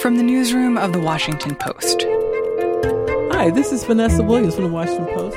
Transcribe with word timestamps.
From 0.00 0.16
the 0.16 0.22
newsroom 0.22 0.78
of 0.78 0.92
the 0.92 1.00
Washington 1.00 1.56
Post. 1.56 2.02
Hi, 3.32 3.50
this 3.50 3.72
is 3.72 3.82
Vanessa 3.82 4.22
Williams 4.22 4.54
from 4.54 4.64
the 4.64 4.70
Washington 4.70 5.06
Post. 5.06 5.36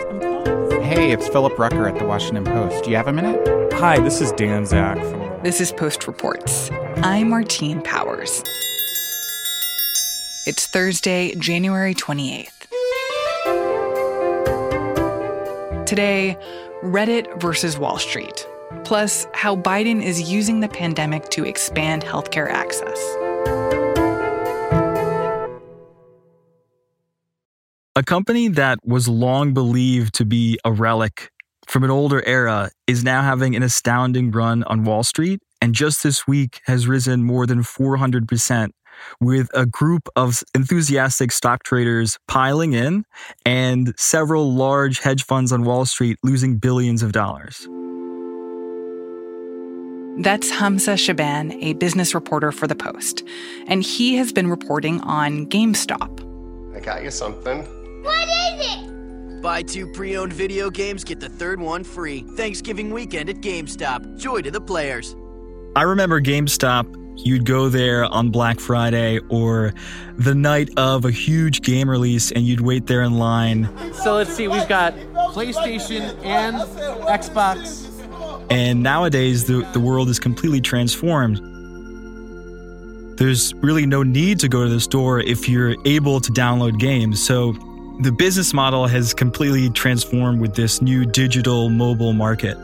Hey, 0.83 1.11
it's 1.11 1.27
Philip 1.27 1.57
Rucker 1.57 1.87
at 1.87 1.97
the 1.97 2.05
Washington 2.05 2.43
Post. 2.45 2.83
Do 2.83 2.91
you 2.91 2.95
have 2.95 3.07
a 3.07 3.13
minute? 3.13 3.73
Hi, 3.73 3.99
this 3.99 4.21
is 4.21 4.31
Dan 4.33 4.67
Zak 4.67 4.99
from. 4.99 5.41
This 5.41 5.61
is 5.61 5.71
Post 5.71 6.05
Reports. 6.05 6.69
I'm 6.97 7.29
Martine 7.29 7.81
Powers. 7.81 8.43
It's 10.45 10.67
Thursday, 10.67 11.33
January 11.35 11.95
28th. 11.95 12.67
Today, 15.87 16.37
Reddit 16.83 17.41
versus 17.41 17.79
Wall 17.79 17.97
Street, 17.97 18.47
plus 18.83 19.25
how 19.33 19.55
Biden 19.55 20.03
is 20.03 20.31
using 20.31 20.59
the 20.59 20.69
pandemic 20.69 21.29
to 21.29 21.45
expand 21.45 22.03
healthcare 22.03 22.47
access. 22.47 22.99
A 28.01 28.03
company 28.03 28.47
that 28.47 28.79
was 28.83 29.07
long 29.07 29.53
believed 29.53 30.15
to 30.15 30.25
be 30.25 30.57
a 30.65 30.71
relic 30.71 31.29
from 31.67 31.83
an 31.83 31.91
older 31.91 32.23
era 32.25 32.71
is 32.87 33.03
now 33.03 33.21
having 33.21 33.55
an 33.55 33.61
astounding 33.61 34.31
run 34.31 34.63
on 34.63 34.83
Wall 34.85 35.03
Street, 35.03 35.39
and 35.61 35.75
just 35.75 36.01
this 36.01 36.25
week 36.25 36.61
has 36.65 36.87
risen 36.87 37.21
more 37.21 37.45
than 37.45 37.61
400% 37.61 38.69
with 39.19 39.51
a 39.53 39.67
group 39.67 40.09
of 40.15 40.41
enthusiastic 40.55 41.31
stock 41.31 41.61
traders 41.61 42.17
piling 42.27 42.73
in 42.73 43.03
and 43.45 43.93
several 43.97 44.51
large 44.51 44.97
hedge 45.01 45.23
funds 45.23 45.51
on 45.51 45.63
Wall 45.63 45.85
Street 45.85 46.17
losing 46.23 46.57
billions 46.57 47.03
of 47.03 47.11
dollars. 47.11 47.67
That's 50.23 50.49
Hamza 50.49 50.97
Shaban, 50.97 51.51
a 51.61 51.73
business 51.73 52.15
reporter 52.15 52.51
for 52.51 52.65
The 52.65 52.75
Post, 52.75 53.21
and 53.67 53.83
he 53.83 54.15
has 54.15 54.33
been 54.33 54.47
reporting 54.47 55.01
on 55.01 55.45
GameStop. 55.45 56.75
I 56.75 56.79
got 56.79 57.03
you 57.03 57.11
something. 57.11 57.77
What 58.01 58.27
is 58.27 58.75
it? 58.75 59.41
Buy 59.41 59.63
two 59.63 59.87
pre 59.87 60.17
owned 60.17 60.33
video 60.33 60.69
games, 60.69 61.03
get 61.03 61.19
the 61.19 61.29
third 61.29 61.59
one 61.59 61.83
free. 61.83 62.21
Thanksgiving 62.35 62.91
weekend 62.91 63.29
at 63.29 63.37
GameStop. 63.37 64.19
Joy 64.19 64.41
to 64.41 64.51
the 64.51 64.61
players. 64.61 65.15
I 65.75 65.83
remember 65.83 66.21
GameStop 66.21 67.01
you'd 67.17 67.45
go 67.45 67.69
there 67.69 68.05
on 68.05 68.29
Black 68.29 68.59
Friday 68.59 69.19
or 69.29 69.73
the 70.17 70.35
night 70.35 70.69
of 70.77 71.05
a 71.05 71.11
huge 71.11 71.61
game 71.61 71.89
release 71.89 72.31
and 72.31 72.45
you'd 72.45 72.61
wait 72.61 72.87
there 72.87 73.01
in 73.01 73.17
line. 73.17 73.69
So 73.93 74.15
let's 74.15 74.33
see, 74.33 74.47
we've 74.47 74.67
got 74.67 74.93
PlayStation 75.33 76.17
and 76.23 76.55
Xbox. 77.07 77.87
And 78.49 78.83
nowadays, 78.83 79.45
the, 79.45 79.67
the 79.71 79.79
world 79.79 80.09
is 80.09 80.19
completely 80.19 80.59
transformed. 80.59 81.37
There's 83.17 83.53
really 83.55 83.85
no 83.85 84.03
need 84.03 84.39
to 84.39 84.49
go 84.49 84.63
to 84.63 84.69
the 84.69 84.81
store 84.81 85.19
if 85.19 85.47
you're 85.47 85.75
able 85.85 86.19
to 86.19 86.31
download 86.31 86.79
games. 86.79 87.23
So 87.23 87.53
the 88.01 88.11
business 88.11 88.51
model 88.51 88.87
has 88.87 89.13
completely 89.13 89.69
transformed 89.69 90.41
with 90.41 90.55
this 90.55 90.81
new 90.81 91.05
digital 91.05 91.69
mobile 91.69 92.13
market. 92.13 92.57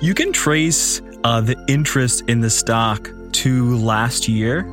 You 0.00 0.14
can 0.14 0.32
trace 0.32 1.02
uh, 1.24 1.40
the 1.40 1.56
interest 1.66 2.22
in 2.28 2.40
the 2.40 2.50
stock 2.50 3.10
to 3.32 3.76
last 3.78 4.28
year. 4.28 4.70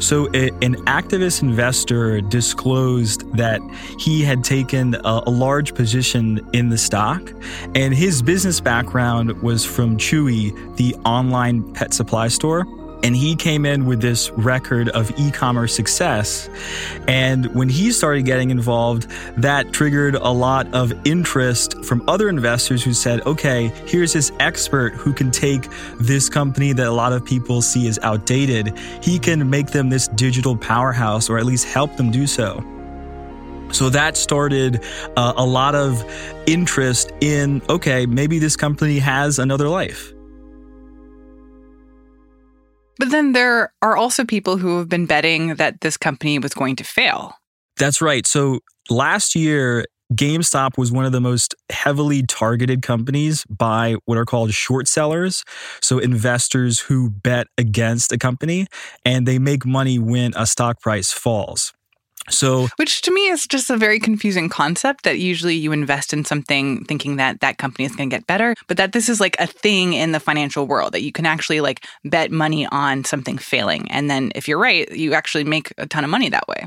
So, 0.00 0.26
a, 0.34 0.48
an 0.60 0.74
activist 0.86 1.42
investor 1.42 2.20
disclosed 2.20 3.30
that 3.36 3.60
he 4.00 4.24
had 4.24 4.42
taken 4.42 4.96
a, 4.96 5.22
a, 5.26 5.30
large 5.30 5.72
position 5.74 6.40
in 6.52 6.68
the 6.68 6.78
stock, 6.78 7.32
and 7.76 7.94
his 7.94 8.22
business 8.22 8.58
background 8.58 9.40
was 9.40 9.64
from 9.64 9.98
Chewy, 9.98 10.76
the 10.76 10.96
online 11.04 11.72
pet 11.74 11.94
supply 11.94 12.26
store 12.26 12.66
and 13.02 13.16
he 13.16 13.34
came 13.34 13.66
in 13.66 13.84
with 13.84 14.00
this 14.00 14.30
record 14.30 14.88
of 14.90 15.10
e-commerce 15.18 15.74
success. 15.74 16.48
And 17.08 17.46
when 17.54 17.68
he 17.68 17.92
started 17.92 18.24
getting 18.24 18.50
involved 18.50 19.08
that 19.36 19.72
triggered 19.72 20.14
a 20.14 20.30
lot 20.30 20.72
of 20.74 20.92
interest 21.06 21.84
from 21.84 22.08
other 22.08 22.28
investors 22.28 22.82
who 22.82 22.92
said 22.92 23.20
okay 23.26 23.68
here's 23.86 24.12
this 24.12 24.30
expert 24.40 24.94
who 24.94 25.12
can 25.12 25.30
take 25.30 25.68
this 25.98 26.28
company 26.28 26.72
that 26.72 26.86
a 26.86 26.92
lot 26.92 27.12
of 27.12 27.24
people 27.24 27.62
see 27.62 27.88
as 27.88 27.98
outdated. 28.02 28.76
He 29.02 29.18
can 29.18 29.48
make 29.48 29.68
them 29.68 29.88
this 29.90 30.08
digital 30.08 30.56
powerhouse 30.56 31.28
or 31.28 31.38
at 31.38 31.44
least 31.44 31.66
help 31.66 31.96
them 31.96 32.10
do 32.10 32.26
so. 32.26 32.64
So 33.72 33.88
that 33.88 34.16
started 34.16 34.84
uh, 35.16 35.32
a 35.36 35.44
lot 35.44 35.74
of 35.74 36.04
interest 36.46 37.12
in 37.20 37.62
okay, 37.68 38.06
maybe 38.06 38.38
this 38.38 38.56
company 38.56 38.98
has 38.98 39.38
another 39.38 39.68
life. 39.68 40.12
But 42.98 43.10
then 43.10 43.32
there 43.32 43.72
are 43.82 43.96
also 43.96 44.24
people 44.24 44.58
who 44.58 44.78
have 44.78 44.88
been 44.88 45.06
betting 45.06 45.54
that 45.56 45.80
this 45.80 45.96
company 45.96 46.38
was 46.38 46.54
going 46.54 46.76
to 46.76 46.84
fail. 46.84 47.34
That's 47.76 48.00
right. 48.00 48.26
So 48.26 48.60
last 48.90 49.34
year, 49.34 49.86
GameStop 50.14 50.76
was 50.76 50.92
one 50.92 51.04
of 51.04 51.12
the 51.12 51.20
most 51.20 51.54
heavily 51.70 52.22
targeted 52.22 52.82
companies 52.82 53.44
by 53.46 53.96
what 54.04 54.18
are 54.18 54.26
called 54.26 54.52
short 54.52 54.86
sellers. 54.86 55.42
So, 55.80 55.98
investors 55.98 56.80
who 56.80 57.10
bet 57.10 57.46
against 57.56 58.12
a 58.12 58.18
company 58.18 58.66
and 59.04 59.26
they 59.26 59.38
make 59.38 59.64
money 59.64 59.98
when 59.98 60.32
a 60.36 60.46
stock 60.46 60.80
price 60.80 61.12
falls. 61.12 61.72
So, 62.30 62.68
which 62.76 63.02
to 63.02 63.10
me 63.12 63.28
is 63.28 63.46
just 63.46 63.70
a 63.70 63.76
very 63.76 63.98
confusing 63.98 64.48
concept 64.48 65.04
that 65.04 65.18
usually 65.18 65.56
you 65.56 65.72
invest 65.72 66.12
in 66.12 66.24
something 66.24 66.84
thinking 66.84 67.16
that 67.16 67.40
that 67.40 67.58
company 67.58 67.84
is 67.84 67.96
going 67.96 68.08
to 68.10 68.16
get 68.16 68.26
better, 68.26 68.54
but 68.68 68.76
that 68.76 68.92
this 68.92 69.08
is 69.08 69.20
like 69.20 69.36
a 69.38 69.46
thing 69.46 69.94
in 69.94 70.12
the 70.12 70.20
financial 70.20 70.66
world 70.66 70.92
that 70.92 71.02
you 71.02 71.12
can 71.12 71.26
actually 71.26 71.60
like 71.60 71.84
bet 72.04 72.30
money 72.30 72.66
on 72.66 73.04
something 73.04 73.38
failing. 73.38 73.90
And 73.90 74.08
then 74.08 74.30
if 74.34 74.46
you're 74.46 74.58
right, 74.58 74.90
you 74.92 75.14
actually 75.14 75.44
make 75.44 75.72
a 75.78 75.86
ton 75.86 76.04
of 76.04 76.10
money 76.10 76.28
that 76.28 76.46
way. 76.46 76.66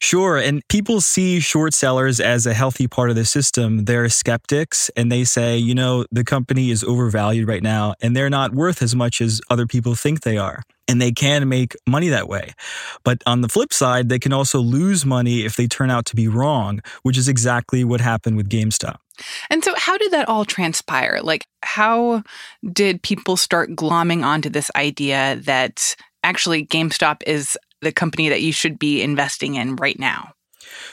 Sure. 0.00 0.36
And 0.36 0.66
people 0.68 1.00
see 1.00 1.40
short 1.40 1.74
sellers 1.74 2.20
as 2.20 2.46
a 2.46 2.54
healthy 2.54 2.86
part 2.86 3.10
of 3.10 3.16
the 3.16 3.24
system. 3.24 3.86
They're 3.86 4.08
skeptics 4.08 4.90
and 4.96 5.10
they 5.10 5.24
say, 5.24 5.56
you 5.56 5.74
know, 5.74 6.04
the 6.10 6.24
company 6.24 6.70
is 6.70 6.84
overvalued 6.84 7.48
right 7.48 7.62
now 7.62 7.94
and 8.00 8.14
they're 8.14 8.30
not 8.30 8.52
worth 8.52 8.82
as 8.82 8.94
much 8.94 9.20
as 9.20 9.40
other 9.48 9.66
people 9.66 9.94
think 9.94 10.20
they 10.20 10.36
are 10.36 10.62
and 10.90 11.00
they 11.00 11.12
can 11.12 11.48
make 11.48 11.76
money 11.86 12.08
that 12.08 12.28
way. 12.28 12.52
But 13.04 13.22
on 13.26 13.40
the 13.40 13.48
flip 13.48 13.72
side, 13.72 14.08
they 14.08 14.18
can 14.18 14.32
also 14.32 14.60
lose 14.60 15.06
money 15.06 15.44
if 15.44 15.56
they 15.56 15.66
turn 15.66 15.90
out 15.90 16.04
to 16.06 16.16
be 16.16 16.26
wrong, 16.26 16.80
which 17.02 17.16
is 17.16 17.28
exactly 17.28 17.84
what 17.84 18.00
happened 18.00 18.36
with 18.36 18.48
GameStop. 18.48 18.96
And 19.50 19.62
so, 19.62 19.74
how 19.76 19.98
did 19.98 20.12
that 20.12 20.28
all 20.28 20.44
transpire? 20.44 21.20
Like, 21.22 21.46
how 21.62 22.22
did 22.72 23.02
people 23.02 23.36
start 23.36 23.70
glomming 23.70 24.24
onto 24.24 24.48
this 24.48 24.70
idea 24.74 25.36
that 25.44 25.94
actually 26.24 26.66
GameStop 26.66 27.22
is 27.26 27.56
the 27.82 27.92
company 27.92 28.28
that 28.30 28.42
you 28.42 28.52
should 28.52 28.78
be 28.78 29.02
investing 29.02 29.54
in 29.54 29.76
right 29.76 29.98
now? 29.98 30.32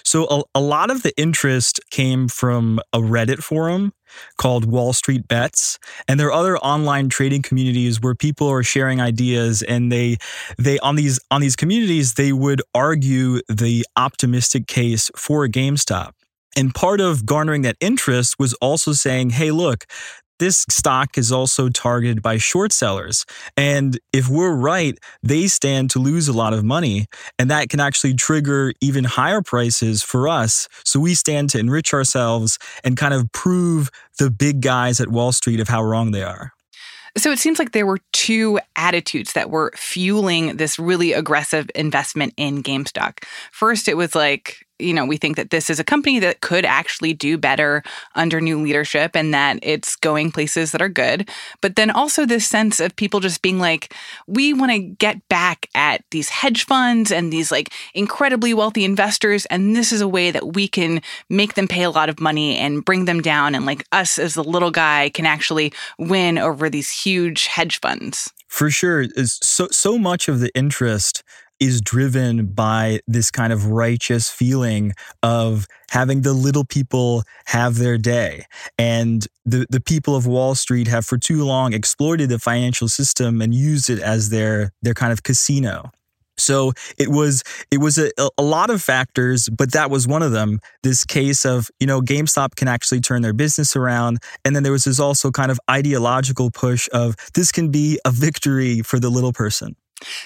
So, 0.03 0.28
a, 0.30 0.59
a 0.59 0.62
lot 0.62 0.91
of 0.91 1.03
the 1.03 1.18
interest 1.18 1.80
came 1.90 2.28
from 2.28 2.80
a 2.94 3.00
Reddit 3.00 3.41
forum 3.41 3.94
called 4.38 4.66
Wall 4.66 4.94
Street 4.94 5.28
Bets, 5.28 5.79
and 6.07 6.19
there 6.19 6.28
are 6.28 6.34
other 6.34 6.57
online 6.57 7.09
trading 7.09 7.41
communities 7.41 8.01
where 8.01 8.16
people 8.16 8.47
are 8.47 8.63
sharing 8.63 9.01
ideas, 9.01 9.62
and 9.63 9.91
they 9.91 10.18
they 10.57 10.79
on 10.79 10.95
these 10.95 11.19
on 11.31 11.41
these 11.41 11.56
communities 11.56 12.13
they 12.13 12.31
would 12.31 12.62
argue 12.73 13.41
the 13.50 13.85
optimistic 13.95 14.68
case 14.68 15.12
for 15.16 15.47
GameStop. 15.47 16.12
And 16.56 16.73
part 16.73 17.00
of 17.00 17.25
garnering 17.25 17.62
that 17.62 17.75
interest 17.79 18.40
was 18.40 18.53
also 18.56 18.94
saying, 18.94 19.29
hey, 19.29 19.51
look, 19.51 19.85
this 20.40 20.66
stock 20.70 21.18
is 21.18 21.31
also 21.31 21.70
targeted 21.70 22.22
by 22.22 22.38
short 22.38 22.72
sellers. 22.72 23.25
And 23.56 24.00
if 24.14 24.30
we're 24.30 24.56
right, 24.56 24.98
they 25.24 25.48
stand 25.48 25.90
to 25.92 26.00
lose 26.00 26.28
a 26.28 26.34
lot 26.34 26.53
of 26.53 26.64
money. 26.64 27.08
And 27.40 27.50
that 27.50 27.70
can 27.70 27.80
actually 27.80 28.14
trigger 28.14 28.74
even 28.81 29.03
higher 29.03 29.42
prices 29.42 30.03
for 30.03 30.28
us. 30.28 30.68
So 30.84 31.00
we 31.00 31.16
stand 31.16 31.50
to 31.52 31.59
enrich 31.59 31.94
ourselves 31.94 32.59
and 32.84 32.98
kind 32.98 33.14
of 33.14 33.31
prove 33.31 33.90
the 34.20 34.30
big 34.30 34.62
guys 34.62 35.00
at 35.00 35.09
Wall 35.09 35.31
Street 35.31 35.59
of 35.59 35.68
how 35.68 35.84
wrong 35.84 36.12
they 36.12 36.24
are. 36.24 36.52
So 37.18 37.31
it 37.31 37.40
seems 37.40 37.58
like 37.58 37.72
there 37.72 37.88
were 37.88 38.00
two 38.14 38.60
attitudes 38.75 39.34
that 39.34 39.50
were 39.50 39.72
fueling 39.75 40.57
this 40.57 40.78
really 40.78 41.13
aggressive 41.13 41.68
investment 41.74 42.34
in 42.38 42.62
GameStop. 42.62 43.24
First, 43.51 43.88
it 43.88 43.98
was 43.98 44.13
like, 44.13 44.67
you 44.79 44.94
know, 44.94 45.06
we 45.06 45.18
think 45.18 45.35
that 45.38 45.50
this 45.50 45.69
is 45.69 45.79
a 45.79 45.83
company 45.83 46.19
that 46.19 46.41
could 46.41 46.65
actually 46.65 47.13
do 47.13 47.38
better 47.38 47.83
under 48.15 48.39
new 48.39 48.62
leadership 48.62 49.15
and 49.15 49.33
that 49.33 49.59
it's 49.62 49.95
going 49.95 50.31
places 50.31 50.71
that 50.71 50.81
are 50.81 50.89
good. 50.89 51.29
But 51.62 51.75
then 51.75 51.89
also 51.89 52.25
this 52.25 52.47
sense 52.47 52.79
of 52.79 52.95
people 52.95 53.19
just 53.19 53.41
being 53.41 53.59
like, 53.59 53.94
we 54.27 54.53
want 54.53 54.71
to 54.71 54.79
get 54.79 55.27
back 55.29 55.68
at 55.74 56.03
these 56.12 56.29
hedge 56.29 56.65
funds 56.65 57.12
and 57.12 57.33
these 57.33 57.51
like 57.51 57.74
incredibly 57.94 58.53
wealthy 58.53 58.85
investors. 58.85 59.45
And 59.47 59.75
this 59.75 59.91
is 59.91 60.01
a 60.01 60.07
way 60.07 60.31
that 60.31 60.53
we 60.53 60.68
can 60.68 61.01
make 61.29 61.56
them 61.56 61.68
pay 61.68 61.83
a 61.83 61.91
lot 61.91 62.09
of 62.09 62.19
money 62.19 62.57
and 62.57 62.85
bring 62.85 63.06
them 63.06 63.21
down. 63.21 63.56
And 63.56 63.65
like 63.65 63.85
us 63.91 64.19
as 64.19 64.35
the 64.35 64.44
little 64.44 64.71
guy 64.71 65.09
can 65.09 65.25
actually 65.25 65.74
win 65.97 66.38
over 66.38 66.69
these 66.69 66.91
huge 66.91 67.47
hedge 67.47 67.79
funds. 67.79 68.31
For 68.47 68.69
sure. 68.69 69.06
So, 69.25 69.68
so 69.71 69.97
much 69.97 70.27
of 70.27 70.39
the 70.39 70.56
interest 70.56 71.24
is 71.59 71.81
driven 71.81 72.48
by 72.48 73.00
this 73.07 73.31
kind 73.31 73.51
of 73.51 73.68
righteous 73.68 74.30
feeling 74.30 74.94
of 75.24 75.68
having 75.89 76.21
the 76.21 76.33
little 76.33 76.65
people 76.65 77.24
have 77.45 77.75
their 77.75 77.98
day. 77.98 78.45
And 78.77 79.25
the, 79.45 79.65
the 79.69 79.81
people 79.81 80.15
of 80.15 80.27
Wall 80.27 80.56
Street 80.56 80.88
have 80.88 81.06
for 81.06 81.18
too 81.18 81.44
long 81.44 81.74
exploited 81.74 82.30
the 82.30 82.39
financial 82.39 82.88
system 82.88 83.42
and 83.42 83.54
used 83.54 83.89
it 83.89 84.00
as 84.00 84.30
their, 84.30 84.74
their 84.81 84.94
kind 84.94 85.12
of 85.12 85.24
casino. 85.24 85.92
So 86.38 86.74
it 86.98 87.09
was 87.09 87.44
it 87.71 87.80
was 87.80 87.98
a, 87.98 88.12
a 88.38 88.44
lot 88.44 88.69
of 88.69 88.81
factors, 88.81 89.50
but 89.50 89.71
that 89.71 89.89
was 89.89 90.07
one 90.07 90.21
of 90.21 90.31
them. 90.31 90.60
This 90.83 91.03
case 91.03 91.45
of 91.45 91.69
you 91.80 91.88
know 91.88 92.00
GameStop 92.00 92.56
can 92.56 92.68
actually 92.68 93.01
turn 93.01 93.24
their 93.24 93.33
business 93.33 93.75
around, 93.75 94.19
and 94.45 94.56
then 94.56 94.63
there 94.63 94.71
was 94.71 94.83
this 94.83 95.00
also 95.00 95.31
kind 95.31 95.51
of 95.51 95.60
ideological 95.69 96.51
push 96.51 96.88
of 96.94 97.15
this 97.33 97.51
can 97.51 97.69
be 97.69 98.00
a 98.06 98.12
victory 98.12 98.81
for 98.81 99.00
the 99.00 99.10
little 99.10 99.33
person. 99.33 99.75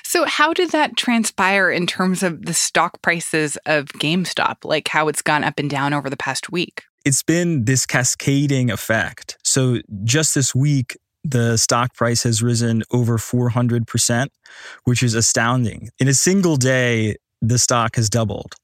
So, 0.04 0.26
how 0.26 0.54
did 0.54 0.72
that 0.72 0.98
transpire 0.98 1.72
in 1.72 1.88
terms 1.88 2.24
of 2.24 2.46
the 2.46 2.54
stock 2.54 3.02
prices 3.02 3.58
of 3.66 3.86
GameStop, 3.88 4.64
like 4.64 4.88
how 4.88 5.08
it's 5.08 5.22
gone 5.22 5.44
up 5.44 5.60
and 5.60 5.70
down 5.70 5.94
over 5.94 6.10
the 6.10 6.18
past 6.18 6.52
week? 6.52 6.84
It's 7.06 7.24
been 7.24 7.66
this 7.66 7.86
cascading 7.86 8.70
effect. 8.70 9.38
So, 9.44 9.80
just 10.04 10.36
this 10.36 10.54
week, 10.54 10.98
the 11.24 11.58
stock 11.58 11.94
price 11.94 12.24
has 12.24 12.42
risen 12.42 12.84
over 12.92 13.18
400%, 13.18 14.28
which 14.84 15.04
is 15.04 15.14
astounding. 15.14 15.90
In 16.00 16.08
a 16.08 16.14
single 16.14 16.58
day, 16.58 17.16
the 17.42 17.60
stock 17.60 17.96
has 17.96 18.10
doubled. 18.10 18.56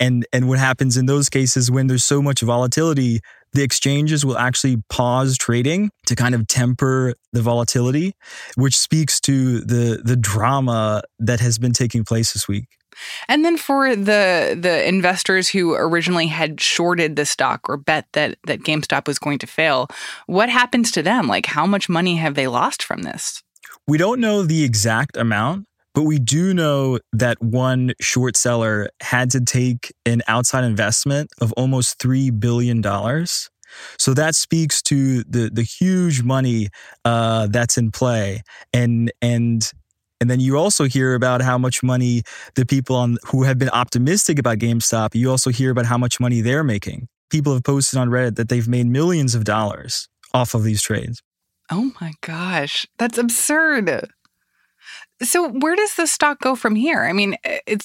And, 0.00 0.26
and 0.32 0.48
what 0.48 0.58
happens 0.58 0.96
in 0.96 1.06
those 1.06 1.28
cases 1.28 1.70
when 1.70 1.88
there's 1.88 2.04
so 2.04 2.22
much 2.22 2.40
volatility, 2.40 3.20
the 3.52 3.62
exchanges 3.62 4.24
will 4.24 4.38
actually 4.38 4.82
pause 4.88 5.36
trading 5.36 5.90
to 6.06 6.14
kind 6.14 6.34
of 6.34 6.46
temper 6.46 7.14
the 7.32 7.42
volatility, 7.42 8.14
which 8.56 8.76
speaks 8.76 9.20
to 9.22 9.60
the, 9.60 10.00
the 10.04 10.16
drama 10.16 11.02
that 11.18 11.40
has 11.40 11.58
been 11.58 11.72
taking 11.72 12.04
place 12.04 12.32
this 12.32 12.48
week. 12.48 12.66
And 13.28 13.44
then 13.44 13.56
for 13.56 13.94
the 13.94 14.58
the 14.60 14.88
investors 14.88 15.48
who 15.48 15.74
originally 15.74 16.26
had 16.26 16.60
shorted 16.60 17.14
the 17.14 17.24
stock 17.24 17.68
or 17.68 17.76
bet 17.76 18.06
that 18.12 18.38
that 18.46 18.60
GameStop 18.60 19.06
was 19.06 19.20
going 19.20 19.38
to 19.38 19.46
fail, 19.46 19.88
what 20.26 20.48
happens 20.48 20.90
to 20.92 21.02
them? 21.02 21.28
Like 21.28 21.46
how 21.46 21.64
much 21.64 21.88
money 21.88 22.16
have 22.16 22.34
they 22.34 22.48
lost 22.48 22.82
from 22.82 23.02
this? 23.02 23.42
We 23.86 23.98
don't 23.98 24.20
know 24.20 24.42
the 24.42 24.64
exact 24.64 25.16
amount, 25.16 25.67
but 25.98 26.04
we 26.04 26.20
do 26.20 26.54
know 26.54 27.00
that 27.12 27.42
one 27.42 27.92
short 28.00 28.36
seller 28.36 28.88
had 29.00 29.32
to 29.32 29.40
take 29.40 29.92
an 30.06 30.22
outside 30.28 30.62
investment 30.62 31.28
of 31.40 31.52
almost 31.54 31.98
$3 31.98 32.38
billion. 32.38 32.80
So 33.98 34.14
that 34.14 34.36
speaks 34.36 34.80
to 34.82 35.24
the 35.24 35.50
the 35.52 35.64
huge 35.64 36.22
money 36.22 36.68
uh, 37.04 37.48
that's 37.48 37.76
in 37.76 37.90
play, 37.90 38.42
and 38.72 39.12
and 39.20 39.68
and 40.20 40.30
then 40.30 40.38
you 40.38 40.56
also 40.56 40.84
hear 40.84 41.14
about 41.14 41.42
how 41.42 41.58
much 41.58 41.82
money 41.82 42.22
the 42.54 42.64
people 42.64 42.94
on 42.94 43.18
who 43.26 43.42
have 43.42 43.58
been 43.58 43.70
optimistic 43.70 44.38
about 44.38 44.58
GameStop. 44.58 45.16
You 45.16 45.32
also 45.32 45.50
hear 45.50 45.72
about 45.72 45.86
how 45.86 45.98
much 45.98 46.20
money 46.20 46.40
they're 46.42 46.62
making. 46.62 47.08
People 47.28 47.54
have 47.54 47.64
posted 47.64 47.98
on 47.98 48.08
Reddit 48.08 48.36
that 48.36 48.48
they've 48.48 48.68
made 48.68 48.86
millions 48.86 49.34
of 49.34 49.42
dollars 49.42 50.08
off 50.32 50.54
of 50.54 50.62
these 50.62 50.80
trades. 50.80 51.20
Oh 51.70 51.92
my 52.00 52.12
gosh, 52.22 52.86
that's 52.98 53.18
absurd. 53.18 54.08
So 55.22 55.48
where 55.48 55.74
does 55.74 55.94
the 55.94 56.06
stock 56.06 56.40
go 56.40 56.54
from 56.54 56.76
here? 56.76 57.04
I 57.04 57.12
mean, 57.12 57.36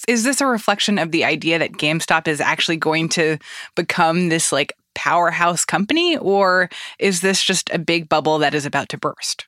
is 0.08 0.24
this 0.24 0.40
a 0.40 0.46
reflection 0.46 1.00
of 1.00 1.12
the 1.12 1.26
idea 1.26 1.58
that 1.60 1.74
GameStop 1.74 2.28
is 2.28 2.40
actually 2.40 2.78
going 2.78 3.10
to 3.10 3.38
become 3.76 4.30
this 4.30 4.52
like 4.52 4.74
powerhouse 4.94 5.66
company 5.66 6.18
or 6.18 6.70
is 7.00 7.22
this 7.22 7.44
just 7.44 7.70
a 7.72 7.80
big 7.80 8.08
bubble 8.08 8.38
that 8.40 8.54
is 8.54 8.66
about 8.66 8.90
to 8.90 8.98
burst? 8.98 9.48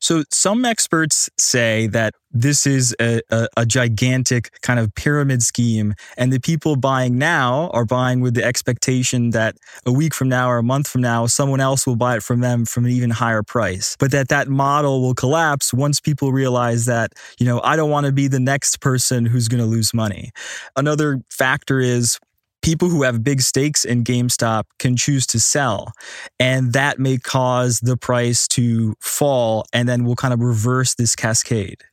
So, 0.00 0.24
some 0.30 0.64
experts 0.64 1.28
say 1.38 1.86
that 1.88 2.14
this 2.32 2.66
is 2.66 2.94
a, 3.00 3.20
a, 3.30 3.48
a, 3.56 3.66
gigantic 3.66 4.50
kind 4.60 4.78
of 4.78 4.94
pyramid 4.94 5.42
scheme, 5.42 5.94
and 6.16 6.32
the 6.32 6.38
people 6.38 6.76
buying 6.76 7.18
now 7.18 7.70
are 7.72 7.84
buying 7.84 8.20
with 8.20 8.34
the 8.34 8.44
expectation 8.44 9.30
that 9.30 9.56
a 9.86 9.92
week 9.92 10.12
from 10.12 10.28
now 10.28 10.50
or 10.50 10.58
a 10.58 10.62
month 10.62 10.86
from 10.86 11.00
now, 11.00 11.26
someone 11.26 11.60
else 11.60 11.86
will 11.86 11.96
buy 11.96 12.16
it 12.16 12.22
from 12.22 12.40
them 12.40 12.64
from 12.64 12.84
an 12.84 12.90
even 12.90 13.10
higher 13.10 13.42
price. 13.42 13.96
But 13.98 14.10
that 14.10 14.28
that 14.28 14.48
model 14.48 15.00
will 15.00 15.14
collapse 15.14 15.72
once 15.72 16.00
people 16.00 16.32
realize 16.32 16.86
that, 16.86 17.12
you 17.38 17.46
know, 17.46 17.60
I 17.62 17.76
don't 17.76 17.90
want 17.90 18.06
to 18.06 18.12
be 18.12 18.28
the 18.28 18.40
next 18.40 18.80
person 18.80 19.24
who's 19.24 19.48
going 19.48 19.62
to 19.62 19.66
lose 19.66 19.94
money. 19.94 20.30
Another 20.76 21.20
factor 21.30 21.80
is 21.80 22.18
people 22.66 22.88
who 22.88 23.04
have 23.04 23.22
big 23.22 23.40
stakes 23.40 23.84
in 23.84 24.02
GameStop 24.02 24.64
can 24.80 24.96
choose 24.96 25.24
to 25.28 25.38
sell. 25.38 25.92
And 26.40 26.72
that 26.72 26.98
may 26.98 27.16
cause 27.16 27.78
the 27.78 27.96
price 27.96 28.48
to 28.48 28.96
fall 28.98 29.64
and 29.72 29.88
then 29.88 30.04
we'll 30.04 30.16
kind 30.16 30.34
of 30.34 30.40
reverse 30.40 30.92
this 30.96 31.14
cascade. 31.14 31.84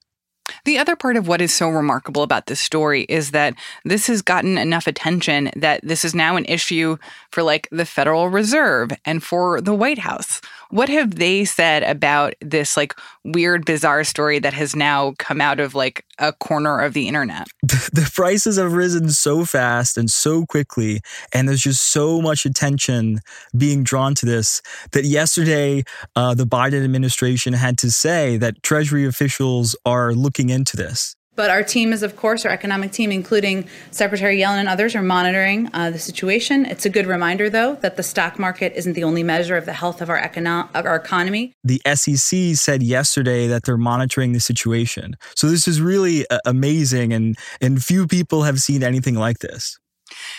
The 0.65 0.79
other 0.79 0.95
part 0.95 1.15
of 1.15 1.27
what 1.27 1.41
is 1.41 1.53
so 1.53 1.69
remarkable 1.69 2.23
about 2.23 2.47
this 2.47 2.59
story 2.59 3.03
is 3.03 3.31
that 3.31 3.53
this 3.85 4.07
has 4.07 4.21
gotten 4.21 4.57
enough 4.57 4.87
attention 4.87 5.51
that 5.55 5.81
this 5.83 6.03
is 6.03 6.15
now 6.15 6.35
an 6.37 6.45
issue 6.45 6.97
for 7.31 7.43
like 7.43 7.67
the 7.71 7.85
Federal 7.85 8.29
Reserve 8.29 8.91
and 9.05 9.23
for 9.23 9.61
the 9.61 9.73
White 9.75 9.99
House. 9.99 10.41
What 10.69 10.89
have 10.89 11.15
they 11.15 11.45
said 11.45 11.83
about 11.83 12.33
this 12.41 12.75
like 12.75 12.93
weird, 13.23 13.65
bizarre 13.65 14.03
story 14.03 14.39
that 14.39 14.53
has 14.53 14.75
now 14.75 15.13
come 15.19 15.39
out 15.39 15.59
of 15.59 15.75
like 15.75 16.03
a 16.19 16.33
corner 16.33 16.79
of 16.79 16.93
the 16.93 17.07
internet? 17.07 17.47
The 17.93 18.09
prices 18.13 18.57
have 18.57 18.73
risen 18.73 19.09
so 19.09 19.45
fast 19.45 19.97
and 19.97 20.09
so 20.09 20.45
quickly, 20.45 21.01
and 21.31 21.47
there's 21.47 21.61
just 21.61 21.91
so 21.91 22.21
much 22.21 22.45
attention 22.45 23.19
being 23.55 23.83
drawn 23.83 24.15
to 24.15 24.25
this 24.25 24.61
that 24.91 25.05
yesterday 25.05 25.83
uh, 26.15 26.33
the 26.33 26.45
Biden 26.45 26.83
administration 26.83 27.53
had 27.53 27.77
to 27.79 27.91
say 27.91 28.37
that 28.37 28.63
Treasury 28.63 29.05
officials 29.05 29.75
are 29.85 30.13
looking 30.13 30.49
into 30.49 30.75
this. 30.75 31.15
But 31.35 31.49
our 31.49 31.63
team 31.63 31.93
is, 31.93 32.03
of 32.03 32.15
course, 32.15 32.45
our 32.45 32.51
economic 32.51 32.91
team, 32.91 33.11
including 33.11 33.67
Secretary 33.91 34.37
Yellen 34.37 34.59
and 34.59 34.69
others, 34.69 34.95
are 34.95 35.01
monitoring 35.01 35.69
uh, 35.73 35.89
the 35.89 35.99
situation. 35.99 36.65
It's 36.65 36.85
a 36.85 36.89
good 36.89 37.07
reminder, 37.07 37.49
though, 37.49 37.75
that 37.75 37.97
the 37.97 38.03
stock 38.03 38.37
market 38.37 38.73
isn't 38.75 38.93
the 38.93 39.03
only 39.03 39.23
measure 39.23 39.57
of 39.57 39.65
the 39.65 39.73
health 39.73 40.01
of 40.01 40.09
our, 40.09 40.21
econo- 40.21 40.69
of 40.75 40.85
our 40.85 40.95
economy. 40.95 41.53
The 41.63 41.81
SEC 41.95 42.55
said 42.55 42.83
yesterday 42.83 43.47
that 43.47 43.63
they're 43.63 43.77
monitoring 43.77 44.33
the 44.33 44.39
situation. 44.39 45.15
So 45.35 45.47
this 45.47 45.67
is 45.67 45.81
really 45.81 46.27
uh, 46.29 46.39
amazing, 46.45 47.13
and, 47.13 47.35
and 47.61 47.83
few 47.83 48.05
people 48.07 48.43
have 48.43 48.59
seen 48.59 48.83
anything 48.83 49.15
like 49.15 49.39
this. 49.39 49.79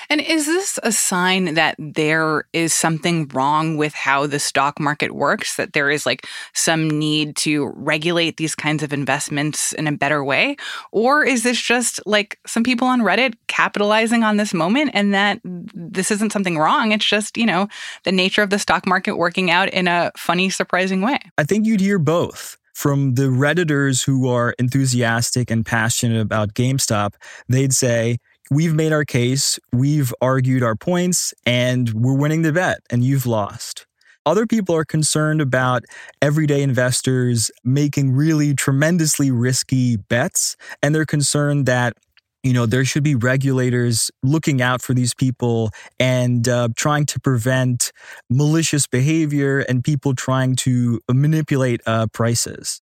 And 0.09 0.21
is 0.21 0.47
this 0.47 0.79
a 0.83 0.93
sign 0.93 1.55
that 1.55 1.77
there 1.79 2.45
is 2.53 2.73
something 2.73 3.29
wrong 3.29 3.77
with 3.77 3.95
how 3.95 4.27
the 4.27 4.39
stock 4.39 4.79
market 4.81 5.13
works? 5.13 5.57
That 5.57 5.73
there 5.73 5.91
is 5.91 6.07
like 6.07 6.27
some 6.53 6.89
need 6.89 7.37
to 7.37 7.73
regulate 7.77 8.37
these 8.37 8.55
kinds 8.55 8.83
of 8.83 8.93
investments 8.93 9.73
in 9.73 9.87
a 9.87 9.93
better 9.93 10.25
way? 10.25 10.57
Or 10.93 11.25
is 11.25 11.43
this 11.43 11.61
just 11.61 12.01
like 12.07 12.39
some 12.47 12.65
people 12.65 12.89
on 12.89 13.01
Reddit 13.01 13.35
capitalizing 13.49 14.23
on 14.23 14.37
this 14.37 14.55
moment 14.55 14.91
and 14.95 15.15
that 15.15 15.41
this 15.45 16.11
isn't 16.11 16.33
something 16.33 16.59
wrong? 16.59 16.93
It's 16.93 17.07
just, 17.07 17.37
you 17.37 17.47
know, 17.47 17.69
the 18.05 18.13
nature 18.13 18.43
of 18.43 18.51
the 18.51 18.59
stock 18.59 18.87
market 18.87 19.17
working 19.17 19.51
out 19.51 19.69
in 19.71 19.89
a 19.89 20.13
funny, 20.17 20.51
surprising 20.51 21.01
way. 21.01 21.19
I 21.39 21.45
think 21.45 21.67
you'd 21.67 21.81
hear 21.81 21.99
both 21.99 22.57
from 22.75 23.15
the 23.15 23.25
Redditors 23.25 24.05
who 24.05 24.29
are 24.29 24.55
enthusiastic 24.58 25.51
and 25.51 25.65
passionate 25.65 26.20
about 26.20 26.55
GameStop, 26.55 27.15
they'd 27.49 27.73
say, 27.73 28.19
we've 28.51 28.74
made 28.74 28.93
our 28.93 29.05
case, 29.05 29.58
we've 29.72 30.13
argued 30.20 30.63
our 30.63 30.77
points, 30.77 31.34
and 31.46 31.93
we're 31.93 32.17
winning 32.17 32.43
the 32.43 32.53
bet, 32.53 32.79
and 32.91 33.05
you've 33.05 33.27
lost. 33.27 33.86
Other 34.27 34.46
people 34.46 34.74
are 34.74 34.84
concerned 34.84 35.43
about 35.43 35.84
everyday 36.22 36.63
investors 36.63 37.51
making 37.63 38.13
really 38.13 38.55
tremendously 38.55 39.31
risky 39.31 39.96
bets, 39.96 40.56
and 40.82 40.94
they're 40.94 41.05
concerned 41.05 41.67
that 41.67 41.94
you 42.43 42.53
know 42.53 42.65
there 42.65 42.84
should 42.84 43.03
be 43.03 43.15
regulators 43.15 44.10
looking 44.22 44.63
out 44.63 44.81
for 44.81 44.94
these 44.94 45.15
people 45.15 45.70
and 45.98 46.48
uh, 46.48 46.69
trying 46.74 47.05
to 47.06 47.20
prevent 47.20 47.93
malicious 48.31 48.86
behavior 48.86 49.60
and 49.60 49.84
people 49.84 50.15
trying 50.15 50.56
to 50.56 51.01
manipulate 51.10 51.82
uh, 51.86 52.06
prices. 52.13 52.81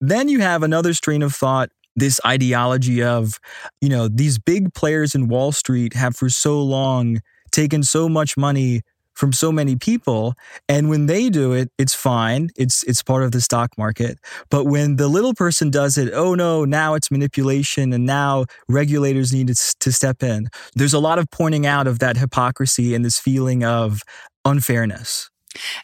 Then 0.00 0.28
you 0.28 0.40
have 0.40 0.62
another 0.62 0.92
strain 0.94 1.22
of 1.22 1.34
thought 1.34 1.70
this 1.96 2.20
ideology 2.26 3.02
of, 3.02 3.38
you 3.80 3.88
know, 3.88 4.08
these 4.08 4.38
big 4.38 4.74
players 4.74 5.14
in 5.14 5.28
Wall 5.28 5.52
Street 5.52 5.94
have 5.94 6.16
for 6.16 6.28
so 6.28 6.62
long 6.62 7.20
taken 7.52 7.82
so 7.82 8.08
much 8.08 8.36
money 8.36 8.82
from 9.14 9.32
so 9.32 9.52
many 9.52 9.76
people 9.76 10.34
and 10.68 10.88
when 10.90 11.06
they 11.06 11.30
do 11.30 11.52
it 11.52 11.70
it's 11.78 11.94
fine. 11.94 12.50
It's 12.56 12.82
it's 12.82 13.02
part 13.02 13.22
of 13.22 13.30
the 13.30 13.40
stock 13.40 13.70
market. 13.78 14.18
But 14.50 14.64
when 14.64 14.96
the 14.96 15.08
little 15.08 15.34
person 15.34 15.70
does 15.70 15.96
it 15.96 16.12
oh 16.12 16.34
no 16.34 16.64
now 16.64 16.94
it's 16.94 17.10
manipulation 17.10 17.92
and 17.92 18.04
now 18.04 18.46
regulators 18.68 19.32
need 19.32 19.48
to, 19.48 19.92
step 19.92 20.22
in. 20.22 20.48
There's 20.74 20.94
a 20.94 20.98
lot 20.98 21.18
of 21.18 21.30
pointing 21.30 21.66
out 21.66 21.86
of 21.86 22.00
that 22.00 22.16
hypocrisy 22.16 22.94
and 22.94 23.04
this 23.04 23.20
feeling 23.20 23.62
of 23.62 24.02
unfairness 24.44 25.30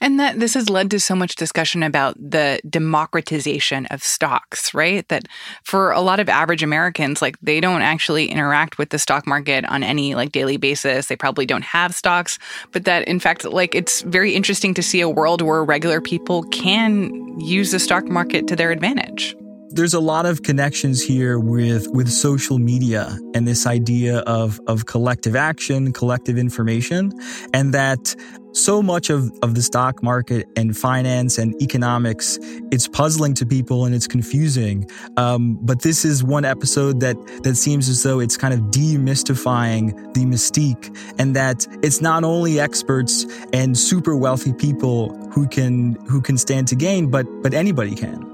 and 0.01 0.19
that 0.21 0.41
this 0.41 0.55
has 0.55 0.69
led 0.69 0.91
to 0.91 1.01
so 1.01 1.15
much 1.15 1.37
discussion 1.37 1.83
about 1.83 2.17
the 2.19 2.61
democratization 2.69 3.87
of 3.87 4.03
stocks, 4.03 4.75
right? 4.75 5.07
That 5.09 5.27
for 5.63 5.93
a 5.93 6.01
lot 6.01 6.21
of 6.21 6.29
average 6.29 6.63
Americans, 6.63 7.23
like 7.23 7.37
they 7.41 7.61
don't 7.61 7.83
actually 7.83 8.27
interact 8.27 8.79
with 8.79 8.91
the 8.91 8.99
stock 8.99 9.27
market 9.27 9.65
on 9.67 9.83
any 9.83 10.15
like 10.15 10.33
daily 10.33 10.57
basis. 10.57 11.07
They 11.07 11.17
probably 11.17 11.47
don't 11.47 11.65
have 11.65 11.95
stocks, 11.95 12.39
but 12.73 12.85
that 12.85 13.07
in 13.09 13.21
fact, 13.21 13.45
like 13.45 13.75
it's 13.75 14.03
very 14.03 14.35
interesting 14.35 14.75
to 14.75 14.83
see 14.83 15.01
a 15.01 15.09
world 15.09 15.43
where 15.43 15.65
regular 15.65 16.01
people 16.01 16.43
can 16.45 17.39
use 17.41 17.71
the 17.71 17.79
stock 17.79 18.05
market 18.05 18.47
to 18.49 18.57
their 18.57 18.71
advantage 18.71 19.37
there's 19.73 19.95
a 19.95 20.01
lot 20.01 20.27
of 20.27 20.43
connections 20.43 21.01
here 21.03 21.39
with 21.39 21.87
with 21.93 22.11
social 22.11 22.59
media 22.59 23.17
and 23.35 23.47
this 23.47 23.67
idea 23.67 24.19
of 24.21 24.61
of 24.67 24.87
collective 24.87 25.37
action, 25.37 25.93
collective 25.93 26.37
information, 26.37 27.13
and 27.55 27.73
that 27.73 28.17
so 28.53 28.83
much 28.83 29.11
of, 29.11 29.31
of 29.43 29.55
the 29.55 29.63
stock 29.63 30.03
market 30.03 30.47
and 30.57 30.77
finance 30.77 31.39
and 31.39 31.61
economics 31.63 32.39
it's 32.71 32.89
puzzling 32.89 33.35
to 33.35 33.47
people 33.47 33.85
and 33.85 33.95
it's 33.95 34.07
confusing 34.07 34.89
um, 35.17 35.59
but 35.63 35.83
this 35.83 36.05
is 36.05 36.25
one 36.25 36.45
episode 36.45 37.01
that 37.01 37.17
that 37.43 37.57
seems 37.57 37.89
as 37.89 38.03
though 38.03 38.21
it's 38.21 38.37
kind 38.37 38.55
of 38.55 38.61
demystifying 38.71 39.93
the 40.15 40.25
mystique 40.25 40.97
and 41.19 41.37
that 41.37 41.67
it's 41.83 42.01
not 42.01 42.25
only 42.25 42.59
experts 42.59 43.27
and 43.53 43.77
super 43.77 44.17
wealthy 44.17 44.53
people 44.53 45.15
who 45.31 45.47
can 45.49 45.95
who 46.07 46.21
can 46.21 46.37
stand 46.37 46.67
to 46.69 46.75
gain 46.75 47.11
but 47.11 47.27
but 47.43 47.55
anybody 47.55 47.95
can 47.95 48.31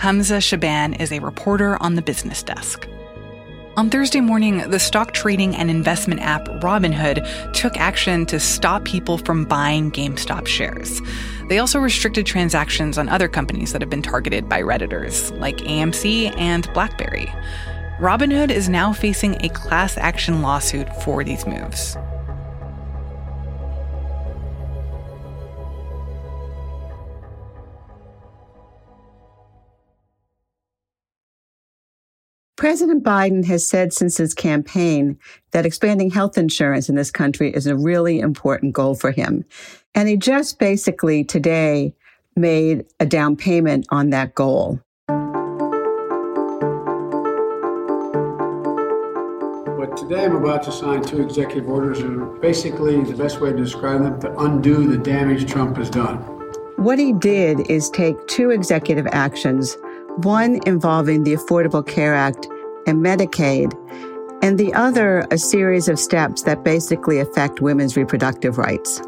Hamza 0.00 0.40
Shaban 0.40 0.94
is 0.94 1.12
a 1.12 1.18
reporter 1.18 1.76
on 1.82 1.94
the 1.94 2.00
business 2.00 2.42
desk. 2.42 2.88
On 3.76 3.88
Thursday 3.88 4.20
morning, 4.20 4.68
the 4.68 4.80
stock 4.80 5.12
trading 5.12 5.54
and 5.54 5.70
investment 5.70 6.20
app 6.20 6.44
Robinhood 6.60 7.54
took 7.54 7.76
action 7.76 8.26
to 8.26 8.40
stop 8.40 8.84
people 8.84 9.16
from 9.16 9.44
buying 9.44 9.92
GameStop 9.92 10.48
shares. 10.48 11.00
They 11.48 11.60
also 11.60 11.78
restricted 11.78 12.26
transactions 12.26 12.98
on 12.98 13.08
other 13.08 13.28
companies 13.28 13.72
that 13.72 13.80
have 13.80 13.88
been 13.88 14.02
targeted 14.02 14.48
by 14.48 14.60
Redditors, 14.60 15.38
like 15.38 15.58
AMC 15.58 16.36
and 16.36 16.70
BlackBerry. 16.72 17.32
Robinhood 18.00 18.50
is 18.50 18.68
now 18.68 18.92
facing 18.92 19.42
a 19.44 19.48
class 19.50 19.96
action 19.96 20.42
lawsuit 20.42 20.88
for 21.04 21.22
these 21.22 21.46
moves. 21.46 21.96
President 32.60 33.02
Biden 33.02 33.42
has 33.46 33.66
said 33.66 33.94
since 33.94 34.18
his 34.18 34.34
campaign 34.34 35.18
that 35.52 35.64
expanding 35.64 36.10
health 36.10 36.36
insurance 36.36 36.90
in 36.90 36.94
this 36.94 37.10
country 37.10 37.50
is 37.54 37.66
a 37.66 37.74
really 37.74 38.20
important 38.20 38.74
goal 38.74 38.94
for 38.94 39.12
him. 39.12 39.46
And 39.94 40.10
he 40.10 40.18
just 40.18 40.58
basically 40.58 41.24
today 41.24 41.94
made 42.36 42.84
a 43.00 43.06
down 43.06 43.34
payment 43.34 43.86
on 43.88 44.10
that 44.10 44.34
goal. 44.34 44.78
But 45.06 45.16
today 49.96 50.26
I'm 50.26 50.36
about 50.36 50.62
to 50.64 50.72
sign 50.72 51.02
two 51.02 51.22
executive 51.22 51.66
orders 51.66 52.00
that 52.00 52.10
are 52.10 52.26
basically 52.40 53.02
the 53.02 53.16
best 53.16 53.40
way 53.40 53.52
to 53.52 53.56
describe 53.56 54.02
them 54.02 54.20
to 54.20 54.38
undo 54.38 54.86
the 54.86 54.98
damage 54.98 55.50
Trump 55.50 55.78
has 55.78 55.88
done. 55.88 56.18
What 56.76 56.98
he 56.98 57.14
did 57.14 57.70
is 57.70 57.88
take 57.88 58.16
two 58.26 58.50
executive 58.50 59.06
actions 59.12 59.78
one 60.24 60.60
involving 60.66 61.24
the 61.24 61.34
Affordable 61.34 61.86
Care 61.86 62.14
Act 62.14 62.46
and 62.86 63.04
Medicaid, 63.04 63.72
and 64.42 64.58
the 64.58 64.72
other 64.74 65.26
a 65.30 65.38
series 65.38 65.88
of 65.88 65.98
steps 65.98 66.42
that 66.42 66.64
basically 66.64 67.18
affect 67.18 67.60
women's 67.60 67.96
reproductive 67.96 68.58
rights. 68.58 69.00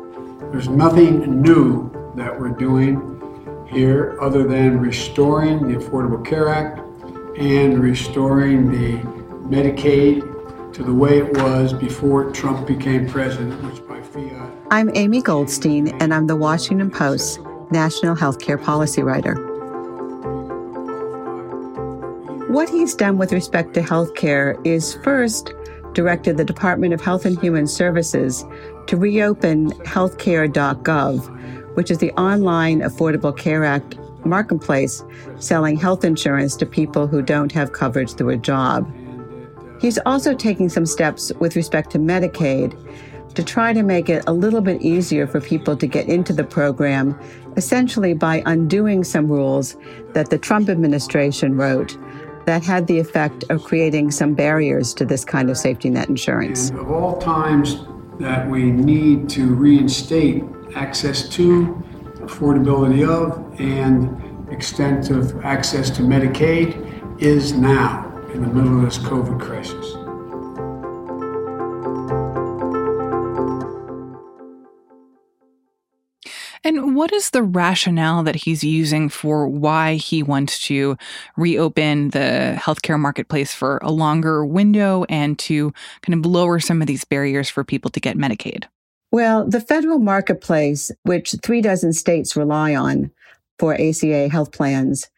There's 0.51 0.69
nothing 0.69 1.41
new 1.41 1.91
that 2.17 2.39
we're 2.39 2.51
doing 2.51 3.67
here 3.71 4.19
other 4.21 4.47
than 4.47 4.79
restoring 4.79 5.69
the 5.69 5.79
Affordable 5.79 6.25
Care 6.25 6.49
Act 6.49 6.81
and 7.39 7.79
restoring 7.79 8.71
the 8.71 8.99
Medicaid 9.49 10.73
to 10.75 10.83
the 10.83 10.93
way 10.93 11.19
it 11.19 11.37
was 11.39 11.73
before 11.73 12.31
Trump 12.33 12.67
became 12.67 13.09
president, 13.09 13.63
which 13.63 13.87
by 13.87 14.01
fiat. 14.03 14.53
I'm 14.71 14.91
Amy 14.95 15.23
Goldstein, 15.23 15.89
and 16.01 16.13
I'm 16.13 16.27
the 16.27 16.37
Washington 16.37 16.91
Post's 16.91 17.39
national 17.71 18.17
healthcare 18.17 18.63
policy 18.63 19.03
writer. 19.03 19.52
What 22.53 22.69
he's 22.69 22.95
done 22.95 23.17
with 23.17 23.33
respect 23.33 23.73
to 23.75 23.81
healthcare 23.81 24.61
is 24.63 24.97
first 24.97 25.55
directed 25.95 26.37
the 26.37 26.45
Department 26.45 26.93
of 26.93 27.01
Health 27.01 27.25
and 27.25 27.41
Human 27.41 27.67
Services 27.67 28.45
to 28.89 28.99
reopen 28.99 29.71
healthcare.gov, 29.85 31.77
which 31.77 31.91
is 31.91 31.97
the 31.97 32.13
online 32.13 32.81
Affordable 32.81 33.35
Care 33.35 33.65
Act 33.65 33.97
marketplace 34.27 35.03
selling 35.39 35.79
health 35.79 36.05
insurance 36.05 36.55
to 36.57 36.67
people 36.67 37.07
who 37.07 37.23
don't 37.23 37.53
have 37.53 37.73
coverage 37.73 38.13
through 38.13 38.29
a 38.29 38.37
job. 38.37 38.87
He's 39.81 39.97
also 40.05 40.35
taking 40.35 40.69
some 40.69 40.85
steps 40.85 41.33
with 41.41 41.57
respect 41.57 41.91
to 41.93 41.99
Medicaid 41.99 42.77
to 43.35 43.43
try 43.43 43.73
to 43.73 43.83
make 43.83 44.11
it 44.11 44.25
a 44.27 44.33
little 44.35 44.61
bit 44.61 44.83
easier 44.83 45.27
for 45.27 45.41
people 45.41 45.75
to 45.75 45.87
get 45.87 46.07
into 46.07 46.35
the 46.35 46.45
program, 46.45 47.19
essentially 47.57 48.13
by 48.13 48.43
undoing 48.45 49.05
some 49.05 49.27
rules 49.27 49.75
that 50.13 50.29
the 50.29 50.37
Trump 50.37 50.69
administration 50.69 51.57
wrote 51.57 51.97
that 52.47 52.63
had 52.63 52.87
the 52.87 52.99
effect 52.99 53.45
of 53.51 53.63
creating 53.65 54.11
some 54.11 54.35
barriers 54.35 54.93
to 54.95 55.05
this 55.05 55.25
kind 55.25 55.51
of 55.51 55.57
safety 55.57 55.91
net 55.91 56.09
insurance. 56.09 56.71
And 56.71 56.79
of 56.81 56.91
all 56.91 57.19
times 57.19 57.85
that 58.19 58.49
we 58.49 58.65
need 58.71 59.29
to 59.31 59.55
reinstate 59.55 60.45
access 60.75 61.29
to, 61.31 61.83
affordability 62.21 63.07
of, 63.09 63.61
and 63.61 64.49
extent 64.53 65.11
of 65.11 65.45
access 65.45 65.91
to 65.91 66.03
Medicaid 66.03 67.21
is 67.21 67.53
now 67.53 68.09
in 68.35 68.43
the 68.43 68.49
middle 68.49 68.79
of 68.79 68.85
this 68.85 68.99
COVID 68.99 69.41
crisis. 69.41 70.02
And 76.65 76.95
what 76.95 77.13
is 77.13 77.31
the 77.31 77.43
rationale 77.43 78.23
that 78.23 78.37
he's 78.37 78.63
using 78.63 79.09
for 79.09 79.49
why 79.49 79.95
he 79.95 80.23
wants 80.23 80.63
to 80.65 80.97
reopen 81.37 82.11
the 82.11 82.57
healthcare 82.57 83.01
marketplace 83.01 83.53
for 83.53 83.79
a 83.83 83.91
longer 83.91 84.45
window 84.45 85.05
and 85.09 85.37
to 85.41 85.73
kind 86.03 86.19
of 86.25 86.31
lower 86.31 86.61
some 86.61 86.81
of 86.81 86.87
these 86.87 87.05
barriers 87.05 87.49
for 87.49 87.65
people 87.65 87.91
to 87.91 88.01
get 88.01 88.17
Medicaid? 88.17 88.65
Well, 89.11 89.47
the 89.47 89.61
federal 89.61 89.99
marketplace, 89.99 90.93
which 91.03 91.35
three 91.43 91.61
dozen 91.61 91.93
states 91.93 92.37
rely 92.37 92.75
on 92.75 93.11
for 93.59 93.75
ACA 93.75 94.29
health 94.29 94.53
plans, 94.53 95.11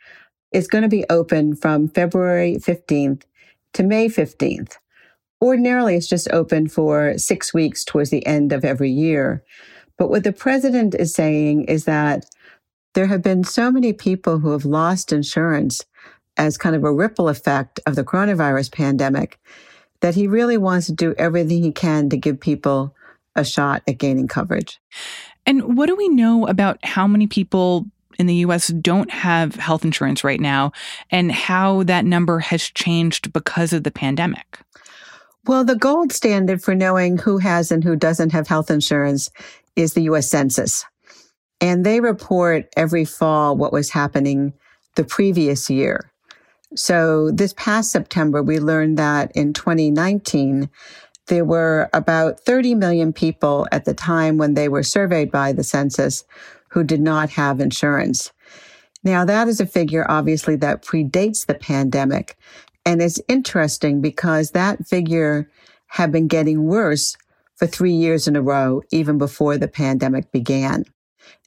is 0.50 0.66
going 0.66 0.82
to 0.82 0.88
be 0.88 1.04
open 1.10 1.54
from 1.56 1.88
February 1.88 2.56
15th 2.56 3.22
to 3.74 3.82
May 3.82 4.08
15th. 4.08 4.76
Ordinarily, 5.42 5.96
it's 5.96 6.08
just 6.08 6.30
open 6.30 6.68
for 6.68 7.18
six 7.18 7.52
weeks 7.52 7.84
towards 7.84 8.10
the 8.10 8.24
end 8.26 8.52
of 8.52 8.64
every 8.64 8.90
year. 8.90 9.44
But 9.98 10.10
what 10.10 10.24
the 10.24 10.32
president 10.32 10.94
is 10.94 11.14
saying 11.14 11.64
is 11.64 11.84
that 11.84 12.26
there 12.94 13.06
have 13.06 13.22
been 13.22 13.44
so 13.44 13.70
many 13.70 13.92
people 13.92 14.38
who 14.38 14.50
have 14.50 14.64
lost 14.64 15.12
insurance 15.12 15.84
as 16.36 16.58
kind 16.58 16.74
of 16.74 16.84
a 16.84 16.92
ripple 16.92 17.28
effect 17.28 17.80
of 17.86 17.94
the 17.94 18.04
coronavirus 18.04 18.72
pandemic 18.72 19.38
that 20.00 20.14
he 20.14 20.26
really 20.26 20.56
wants 20.56 20.86
to 20.86 20.92
do 20.92 21.14
everything 21.16 21.62
he 21.62 21.72
can 21.72 22.10
to 22.10 22.16
give 22.16 22.38
people 22.38 22.94
a 23.36 23.44
shot 23.44 23.82
at 23.88 23.98
gaining 23.98 24.28
coverage. 24.28 24.80
And 25.46 25.76
what 25.76 25.86
do 25.86 25.96
we 25.96 26.08
know 26.08 26.46
about 26.46 26.84
how 26.84 27.06
many 27.06 27.26
people 27.26 27.86
in 28.18 28.26
the 28.26 28.36
US 28.36 28.68
don't 28.68 29.10
have 29.10 29.56
health 29.56 29.84
insurance 29.84 30.22
right 30.24 30.40
now 30.40 30.72
and 31.10 31.32
how 31.32 31.82
that 31.84 32.04
number 32.04 32.38
has 32.38 32.62
changed 32.62 33.32
because 33.32 33.72
of 33.72 33.84
the 33.84 33.90
pandemic? 33.90 34.58
Well, 35.46 35.64
the 35.64 35.76
gold 35.76 36.12
standard 36.12 36.62
for 36.62 36.74
knowing 36.74 37.18
who 37.18 37.38
has 37.38 37.70
and 37.70 37.84
who 37.84 37.96
doesn't 37.96 38.32
have 38.32 38.48
health 38.48 38.70
insurance 38.70 39.30
is 39.76 39.94
the 39.94 40.02
US 40.02 40.28
Census. 40.28 40.84
And 41.60 41.84
they 41.84 42.00
report 42.00 42.68
every 42.76 43.04
fall 43.04 43.56
what 43.56 43.72
was 43.72 43.90
happening 43.90 44.52
the 44.96 45.04
previous 45.04 45.70
year. 45.70 46.12
So 46.76 47.30
this 47.30 47.54
past 47.56 47.90
September, 47.90 48.42
we 48.42 48.58
learned 48.58 48.98
that 48.98 49.30
in 49.32 49.52
2019, 49.52 50.68
there 51.26 51.44
were 51.44 51.88
about 51.92 52.40
30 52.40 52.74
million 52.74 53.12
people 53.12 53.66
at 53.72 53.84
the 53.84 53.94
time 53.94 54.36
when 54.36 54.54
they 54.54 54.68
were 54.68 54.82
surveyed 54.82 55.30
by 55.30 55.52
the 55.52 55.64
census 55.64 56.24
who 56.70 56.84
did 56.84 57.00
not 57.00 57.30
have 57.30 57.60
insurance. 57.60 58.32
Now, 59.04 59.24
that 59.24 59.48
is 59.48 59.60
a 59.60 59.66
figure, 59.66 60.04
obviously, 60.08 60.56
that 60.56 60.82
predates 60.82 61.46
the 61.46 61.54
pandemic. 61.54 62.36
And 62.84 63.00
it's 63.00 63.20
interesting 63.28 64.00
because 64.00 64.50
that 64.50 64.86
figure 64.86 65.48
had 65.88 66.10
been 66.10 66.26
getting 66.26 66.64
worse 66.64 67.16
for 67.56 67.66
three 67.66 67.92
years 67.92 68.26
in 68.26 68.36
a 68.36 68.42
row, 68.42 68.82
even 68.90 69.18
before 69.18 69.56
the 69.56 69.68
pandemic 69.68 70.30
began. 70.32 70.84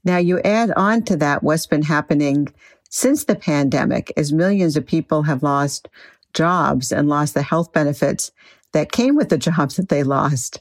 Now 0.04 0.18
you 0.18 0.40
add 0.42 0.72
on 0.72 1.04
to 1.04 1.18
that 1.18 1.44
what's 1.44 1.68
been 1.68 1.84
happening 1.84 2.48
since 2.90 3.26
the 3.26 3.36
pandemic 3.36 4.12
as 4.16 4.32
millions 4.32 4.78
of 4.78 4.86
people 4.86 5.24
have 5.24 5.44
lost 5.44 5.90
jobs 6.34 6.92
and 6.92 7.10
lost 7.10 7.34
the 7.34 7.42
health 7.42 7.74
benefits 7.74 8.32
that 8.74 8.92
came 8.92 9.16
with 9.16 9.30
the 9.30 9.38
jobs 9.50 9.76
that 9.76 9.90
they 9.90 10.04
lost. 10.04 10.60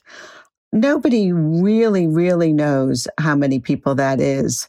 Nobody 0.72 1.32
really, 1.32 2.06
really 2.06 2.52
knows 2.52 3.06
how 3.18 3.36
many 3.36 3.60
people 3.60 3.94
that 3.94 4.20
is. 4.20 4.68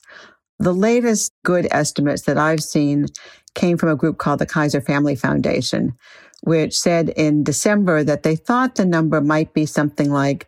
The 0.59 0.73
latest 0.73 1.33
good 1.43 1.67
estimates 1.71 2.23
that 2.23 2.37
I've 2.37 2.63
seen 2.63 3.07
came 3.55 3.77
from 3.77 3.89
a 3.89 3.95
group 3.95 4.17
called 4.17 4.39
the 4.39 4.45
Kaiser 4.45 4.81
Family 4.81 5.15
Foundation, 5.15 5.97
which 6.43 6.77
said 6.77 7.09
in 7.09 7.43
December 7.43 8.03
that 8.03 8.23
they 8.23 8.35
thought 8.35 8.75
the 8.75 8.85
number 8.85 9.21
might 9.21 9.53
be 9.53 9.65
something 9.65 10.11
like 10.11 10.47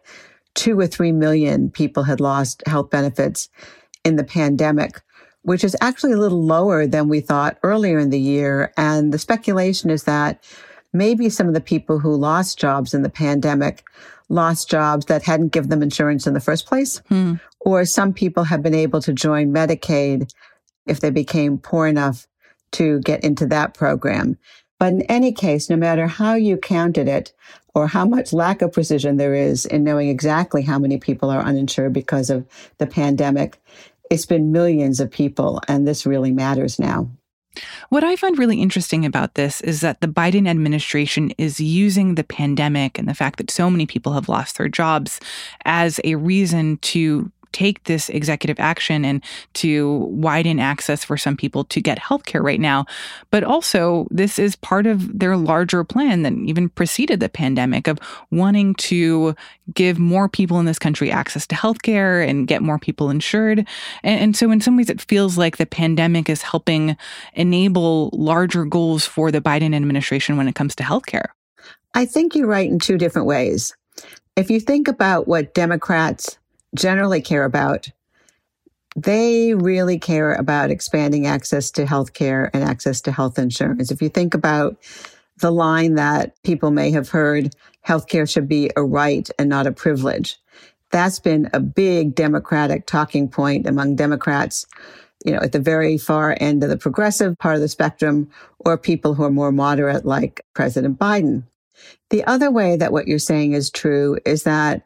two 0.56 0.80
or 0.80 0.88
three 0.88 1.12
million 1.12 1.70
people 1.70 2.04
had 2.04 2.20
lost 2.20 2.64
health 2.68 2.90
benefits 2.90 3.50
in 4.04 4.16
the 4.16 4.24
pandemic, 4.24 5.02
which 5.44 5.64
is 5.64 5.76
actually 5.82 6.14
a 6.14 6.18
little 6.18 6.44
lower 6.44 6.88
than 6.88 7.08
we 7.08 7.22
thought 7.22 7.58
earlier 7.64 8.00
in 8.00 8.10
the 8.10 8.20
year. 8.20 8.74
And 8.78 9.14
the 9.14 9.20
speculation 9.20 9.90
is 9.90 10.04
that 10.04 10.44
maybe 10.94 11.30
some 11.30 11.48
of 11.48 11.54
the 11.54 11.62
people 11.62 12.00
who 12.00 12.16
lost 12.16 12.60
jobs 12.60 12.94
in 12.94 13.04
the 13.04 13.10
pandemic 13.10 13.84
lost 14.30 14.70
jobs 14.70 15.08
that 15.08 15.24
hadn't 15.24 15.52
given 15.52 15.70
them 15.70 15.84
insurance 15.84 16.28
in 16.28 16.34
the 16.34 16.40
first 16.40 16.66
place. 16.66 17.00
Hmm. 17.10 17.36
Or 17.62 17.84
some 17.86 18.14
people 18.14 18.44
have 18.44 18.62
been 18.62 18.76
able 18.76 19.02
to 19.02 19.14
join 19.14 19.52
Medicaid 19.52 20.32
if 20.86 21.00
they 21.00 21.10
became 21.10 21.58
poor 21.58 21.88
enough 21.88 22.28
to 22.74 23.00
get 23.02 23.24
into 23.24 23.46
that 23.48 23.74
program. 23.74 24.38
But 24.80 24.94
in 24.94 25.02
any 25.04 25.32
case, 25.32 25.70
no 25.70 25.76
matter 25.76 26.08
how 26.08 26.34
you 26.34 26.58
counted 26.58 27.08
it 27.08 27.34
or 27.76 27.88
how 27.88 28.06
much 28.06 28.34
lack 28.34 28.62
of 28.62 28.72
precision 28.72 29.18
there 29.18 29.36
is 29.36 29.66
in 29.66 29.84
knowing 29.84 30.10
exactly 30.10 30.64
how 30.64 30.80
many 30.80 30.98
people 30.98 31.30
are 31.30 31.42
uninsured 31.42 31.94
because 31.94 32.30
of 32.30 32.48
the 32.78 32.88
pandemic, 32.88 33.62
it's 34.10 34.26
been 34.26 34.52
millions 34.52 35.00
of 35.00 35.12
people, 35.12 35.62
and 35.68 35.88
this 35.88 36.06
really 36.06 36.32
matters 36.32 36.80
now. 36.80 37.10
What 37.90 38.04
I 38.04 38.16
find 38.16 38.38
really 38.38 38.62
interesting 38.62 39.06
about 39.06 39.36
this 39.36 39.60
is 39.62 39.82
that 39.82 40.02
the 40.02 40.08
Biden 40.08 40.48
administration 40.48 41.32
is 41.38 41.60
using 41.60 42.16
the 42.16 42.24
pandemic 42.24 42.98
and 42.98 43.08
the 43.08 43.14
fact 43.14 43.38
that 43.38 43.52
so 43.52 43.70
many 43.70 43.86
people 43.86 44.14
have 44.14 44.30
lost 44.30 44.58
their 44.58 44.70
jobs 44.70 45.20
as 45.66 46.00
a 46.04 46.16
reason 46.16 46.78
to 46.78 47.32
take 47.52 47.84
this 47.84 48.10
executive 48.10 48.60
action 48.60 49.06
and 49.06 49.24
to 49.54 49.98
widen 50.12 50.60
access 50.60 51.04
for 51.04 51.18
some 51.18 51.38
people 51.38 51.64
to 51.66 51.82
get 51.82 52.00
healthcare 52.00 52.44
right 52.44 52.60
now. 52.60 52.86
But 53.32 53.44
also, 53.44 54.08
this 54.10 54.40
is 54.40 54.56
part 54.56 54.88
of 54.88 55.20
their 55.20 55.38
larger 55.38 55.84
plan 55.84 56.24
that 56.24 56.34
even 56.34 56.70
preceded 56.70 57.20
the 57.20 57.30
pandemic 57.30 57.88
of 57.88 58.00
wanting 58.32 58.76
to 58.76 59.36
give 59.74 60.00
more 60.00 60.28
people 60.28 60.60
in 60.60 60.66
this 60.66 60.80
country 60.80 61.12
access 61.12 61.46
to 61.48 61.56
healthcare 61.56 62.28
and 62.28 62.48
get 62.48 62.62
more 62.62 62.80
people 62.80 63.10
insured. 63.10 63.60
And, 64.04 64.20
and 64.20 64.36
so, 64.36 64.52
in 64.52 64.62
some 64.62 64.78
ways, 64.78 64.90
it 64.90 65.02
feels 65.02 65.38
like 65.38 65.58
the 65.58 65.66
pandemic 65.66 66.30
is 66.30 66.42
helping 66.42 66.98
enable 67.34 68.10
larger 68.14 68.66
goals 68.66 69.06
for 69.06 69.32
the 69.32 69.42
Biden 69.42 69.76
administration 69.76 70.38
when 70.38 70.48
it 70.48 70.56
comes 70.56 70.76
to 70.76 70.84
healthcare. 70.84 71.28
I 71.94 72.06
think 72.06 72.36
you're 72.36 72.48
right 72.48 72.70
in 72.70 72.80
two 72.80 72.98
different 72.98 73.28
ways. 73.28 73.76
If 74.36 74.50
you 74.50 74.60
think 74.60 74.88
about 74.88 75.28
what 75.28 75.54
Democrats 75.54 76.39
generally 76.76 77.22
care 77.22 77.46
about, 77.46 77.90
they 78.96 79.54
really 79.54 80.00
care 80.00 80.34
about 80.34 80.72
expanding 80.72 81.28
access 81.28 81.72
to 81.72 81.86
health 81.86 82.14
care 82.14 82.50
and 82.54 82.64
access 82.64 83.02
to 83.02 83.12
health 83.12 83.38
insurance. 83.40 83.92
If 83.92 84.02
you 84.02 84.10
think 84.10 84.34
about 84.34 84.78
the 85.38 85.52
line 85.52 85.96
that 85.96 86.42
people 86.44 86.72
may 86.72 86.92
have 86.92 87.10
heard, 87.10 87.56
healthcare 87.88 88.30
should 88.30 88.48
be 88.48 88.72
a 88.76 88.84
right 88.84 89.30
and 89.40 89.50
not 89.50 89.68
a 89.68 89.72
privilege. 89.72 90.38
That's 90.92 91.20
been 91.20 91.50
a 91.54 91.60
big 91.60 92.16
Democratic 92.16 92.88
talking 92.88 93.30
point 93.30 93.68
among 93.68 93.96
Democrats, 93.96 94.66
you 95.24 95.32
know, 95.32 95.40
at 95.40 95.52
the 95.52 95.60
very 95.60 95.98
far 95.98 96.36
end 96.40 96.64
of 96.64 96.70
the 96.70 96.78
progressive 96.78 97.38
part 97.38 97.56
of 97.56 97.62
the 97.62 97.68
spectrum 97.68 98.30
or 98.60 98.78
people 98.78 99.14
who 99.14 99.24
are 99.24 99.32
more 99.32 99.52
moderate 99.52 100.06
like 100.06 100.46
President 100.54 100.98
Biden. 100.98 101.44
The 102.10 102.26
other 102.26 102.52
way 102.52 102.76
that 102.76 102.92
what 102.92 103.08
you're 103.08 103.20
saying 103.20 103.54
is 103.54 103.70
true 103.70 104.18
is 104.26 104.44
that 104.44 104.84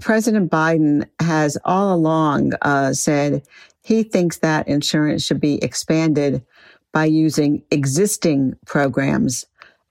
President 0.00 0.50
Biden 0.50 1.06
has 1.20 1.58
all 1.64 1.94
along 1.94 2.52
uh, 2.62 2.92
said 2.92 3.42
he 3.82 4.02
thinks 4.02 4.38
that 4.38 4.68
insurance 4.68 5.24
should 5.24 5.40
be 5.40 5.62
expanded 5.62 6.44
by 6.92 7.04
using 7.04 7.62
existing 7.70 8.56
programs, 8.66 9.46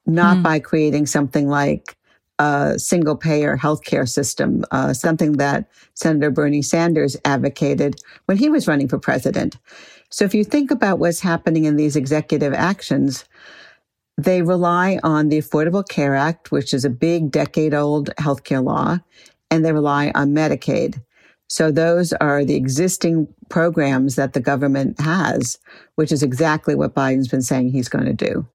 not 0.05 0.37
mm. 0.37 0.43
by 0.43 0.59
creating 0.59 1.05
something 1.05 1.47
like 1.47 1.95
a 2.39 2.77
single 2.77 3.15
payer 3.15 3.57
healthcare 3.57 4.07
system, 4.07 4.63
uh, 4.71 4.93
something 4.93 5.33
that 5.33 5.69
Senator 5.93 6.31
Bernie 6.31 6.61
Sanders 6.61 7.17
advocated 7.25 7.99
when 8.25 8.37
he 8.37 8.49
was 8.49 8.67
running 8.67 8.87
for 8.87 8.97
president. 8.97 9.57
So 10.09 10.25
if 10.25 10.33
you 10.33 10.43
think 10.43 10.71
about 10.71 10.99
what's 10.99 11.19
happening 11.19 11.65
in 11.65 11.75
these 11.75 11.95
executive 11.95 12.53
actions, 12.53 13.25
they 14.17 14.41
rely 14.41 14.99
on 15.03 15.29
the 15.29 15.37
Affordable 15.37 15.87
Care 15.87 16.15
Act, 16.15 16.51
which 16.51 16.73
is 16.73 16.83
a 16.83 16.89
big 16.89 17.31
decade 17.31 17.73
old 17.73 18.09
healthcare 18.17 18.63
law 18.63 18.99
and 19.51 19.63
they 19.63 19.71
rely 19.73 20.11
on 20.15 20.33
Medicaid. 20.33 21.01
So 21.47 21.71
those 21.71 22.13
are 22.13 22.45
the 22.45 22.55
existing 22.55 23.27
programs 23.49 24.15
that 24.15 24.33
the 24.33 24.39
government 24.39 24.99
has, 25.01 25.57
which 25.95 26.11
is 26.11 26.21
exactly 26.21 26.75
what 26.75 26.93
Biden's 26.93 27.27
been 27.27 27.41
saying 27.41 27.69
he's 27.69 27.89
going 27.89 28.05
to 28.05 28.13
do. 28.13 28.47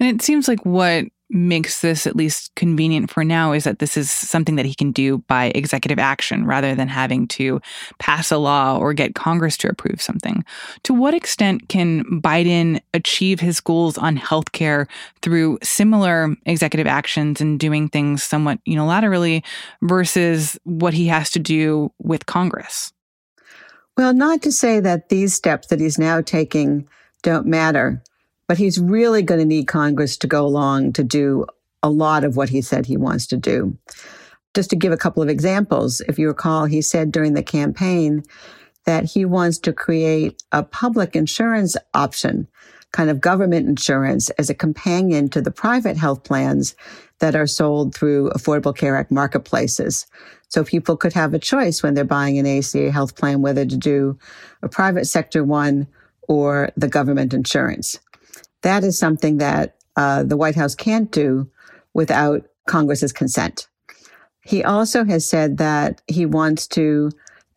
And 0.00 0.08
it 0.08 0.22
seems 0.22 0.48
like 0.48 0.64
what 0.66 1.04
makes 1.32 1.80
this 1.80 2.06
at 2.06 2.14
least 2.14 2.54
convenient 2.54 3.10
for 3.10 3.24
now 3.24 3.52
is 3.52 3.64
that 3.64 3.78
this 3.78 3.96
is 3.96 4.10
something 4.10 4.56
that 4.56 4.66
he 4.66 4.74
can 4.74 4.92
do 4.92 5.18
by 5.28 5.46
executive 5.54 5.98
action 5.98 6.44
rather 6.44 6.74
than 6.74 6.88
having 6.88 7.26
to 7.26 7.60
pass 7.98 8.30
a 8.30 8.36
law 8.36 8.76
or 8.76 8.92
get 8.92 9.14
Congress 9.14 9.56
to 9.56 9.68
approve 9.68 10.00
something. 10.00 10.44
To 10.84 10.92
what 10.92 11.14
extent 11.14 11.68
can 11.68 12.04
Biden 12.20 12.80
achieve 12.92 13.40
his 13.40 13.60
goals 13.60 13.96
on 13.96 14.18
healthcare 14.18 14.86
through 15.22 15.58
similar 15.62 16.36
executive 16.44 16.86
actions 16.86 17.40
and 17.40 17.58
doing 17.58 17.88
things 17.88 18.22
somewhat 18.22 18.58
unilaterally 18.68 19.42
versus 19.80 20.58
what 20.64 20.94
he 20.94 21.06
has 21.06 21.30
to 21.30 21.38
do 21.38 21.90
with 21.98 22.26
Congress? 22.26 22.92
Well, 23.96 24.14
not 24.14 24.42
to 24.42 24.52
say 24.52 24.80
that 24.80 25.08
these 25.08 25.34
steps 25.34 25.68
that 25.68 25.80
he's 25.80 25.98
now 25.98 26.20
taking 26.20 26.88
don't 27.22 27.46
matter 27.46 28.02
but 28.46 28.58
he's 28.58 28.78
really 28.78 29.22
going 29.22 29.40
to 29.40 29.46
need 29.46 29.66
Congress 29.66 30.16
to 30.18 30.26
go 30.26 30.44
along 30.44 30.92
to 30.94 31.04
do 31.04 31.46
a 31.82 31.90
lot 31.90 32.24
of 32.24 32.36
what 32.36 32.48
he 32.48 32.60
said 32.60 32.86
he 32.86 32.96
wants 32.96 33.26
to 33.28 33.36
do. 33.36 33.76
Just 34.54 34.70
to 34.70 34.76
give 34.76 34.92
a 34.92 34.98
couple 34.98 35.22
of 35.22 35.28
examples, 35.28 36.00
if 36.02 36.18
you 36.18 36.28
recall, 36.28 36.66
he 36.66 36.82
said 36.82 37.10
during 37.10 37.34
the 37.34 37.42
campaign 37.42 38.22
that 38.84 39.04
he 39.04 39.24
wants 39.24 39.58
to 39.58 39.72
create 39.72 40.42
a 40.52 40.62
public 40.62 41.16
insurance 41.16 41.76
option, 41.94 42.46
kind 42.92 43.08
of 43.08 43.20
government 43.20 43.68
insurance 43.68 44.28
as 44.30 44.50
a 44.50 44.54
companion 44.54 45.28
to 45.30 45.40
the 45.40 45.50
private 45.50 45.96
health 45.96 46.24
plans 46.24 46.74
that 47.20 47.34
are 47.34 47.46
sold 47.46 47.94
through 47.94 48.30
Affordable 48.30 48.76
Care 48.76 48.96
Act 48.96 49.10
marketplaces. 49.10 50.06
So 50.48 50.64
people 50.64 50.96
could 50.96 51.14
have 51.14 51.32
a 51.32 51.38
choice 51.38 51.82
when 51.82 51.94
they're 51.94 52.04
buying 52.04 52.38
an 52.38 52.46
ACA 52.46 52.90
health 52.90 53.16
plan, 53.16 53.40
whether 53.40 53.64
to 53.64 53.76
do 53.76 54.18
a 54.60 54.68
private 54.68 55.06
sector 55.06 55.42
one 55.42 55.86
or 56.28 56.70
the 56.76 56.88
government 56.88 57.32
insurance. 57.32 57.98
That 58.62 58.84
is 58.84 58.98
something 58.98 59.38
that 59.38 59.76
uh, 59.96 60.22
the 60.22 60.36
White 60.36 60.54
House 60.54 60.74
can't 60.74 61.10
do 61.10 61.50
without 61.94 62.46
Congress's 62.66 63.12
consent. 63.12 63.68
He 64.44 64.64
also 64.64 65.04
has 65.04 65.28
said 65.28 65.58
that 65.58 66.02
he 66.06 66.26
wants 66.26 66.66
to 66.68 67.10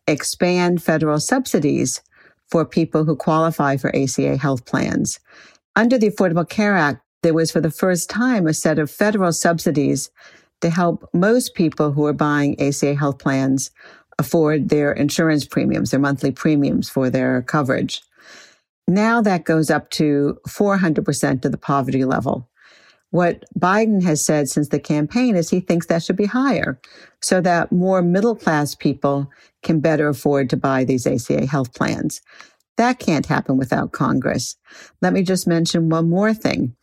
expand 0.06 0.82
federal 0.82 1.18
subsidies 1.18 2.00
for 2.48 2.64
people 2.64 3.04
who 3.04 3.16
qualify 3.16 3.76
for 3.76 3.94
ACA 3.96 4.36
health 4.36 4.64
plans. 4.66 5.18
Under 5.74 5.98
the 5.98 6.10
Affordable 6.10 6.48
Care 6.48 6.76
Act, 6.76 7.02
there 7.22 7.34
was 7.34 7.50
for 7.50 7.60
the 7.60 7.70
first 7.70 8.08
time 8.08 8.46
a 8.46 8.54
set 8.54 8.78
of 8.78 8.90
federal 8.90 9.32
subsidies 9.32 10.10
to 10.60 10.70
help 10.70 11.08
most 11.12 11.54
people 11.54 11.92
who 11.92 12.06
are 12.06 12.12
buying 12.12 12.60
ACA 12.60 12.94
health 12.94 13.18
plans 13.18 13.70
afford 14.18 14.68
their 14.68 14.92
insurance 14.92 15.44
premiums, 15.44 15.90
their 15.90 16.00
monthly 16.00 16.30
premiums 16.30 16.88
for 16.88 17.10
their 17.10 17.42
coverage. 17.42 18.02
Now 18.88 19.20
that 19.22 19.44
goes 19.44 19.70
up 19.70 19.90
to 19.90 20.38
400% 20.48 21.44
of 21.44 21.52
the 21.52 21.58
poverty 21.58 22.04
level. 22.04 22.48
What 23.10 23.44
Biden 23.58 24.02
has 24.02 24.24
said 24.24 24.48
since 24.48 24.68
the 24.68 24.80
campaign 24.80 25.36
is 25.36 25.50
he 25.50 25.60
thinks 25.60 25.86
that 25.86 26.02
should 26.02 26.16
be 26.16 26.26
higher 26.26 26.80
so 27.22 27.40
that 27.40 27.72
more 27.72 28.02
middle 28.02 28.36
class 28.36 28.74
people 28.74 29.30
can 29.62 29.80
better 29.80 30.08
afford 30.08 30.50
to 30.50 30.56
buy 30.56 30.84
these 30.84 31.06
ACA 31.06 31.46
health 31.46 31.74
plans. 31.74 32.20
That 32.76 32.98
can't 32.98 33.26
happen 33.26 33.56
without 33.56 33.92
Congress. 33.92 34.56
Let 35.00 35.12
me 35.12 35.22
just 35.22 35.46
mention 35.46 35.88
one 35.88 36.10
more 36.10 36.34
thing. 36.34 36.76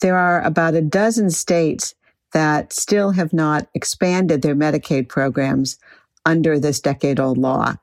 There 0.00 0.16
are 0.16 0.42
about 0.42 0.74
a 0.74 0.82
dozen 0.82 1.30
states 1.30 1.94
that 2.32 2.72
still 2.72 3.12
have 3.12 3.32
not 3.32 3.68
expanded 3.74 4.42
their 4.42 4.56
Medicaid 4.56 5.08
programs 5.08 5.78
under 6.24 6.58
this 6.58 6.80
decade 6.80 7.20
old 7.20 7.38
law. 7.38 7.76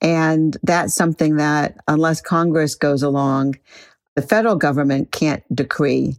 And 0.00 0.56
that's 0.62 0.94
something 0.94 1.36
that, 1.36 1.76
unless 1.88 2.20
Congress 2.20 2.74
goes 2.74 3.02
along, 3.02 3.56
the 4.14 4.22
federal 4.22 4.56
government 4.56 5.12
can't 5.12 5.42
decree. 5.54 6.16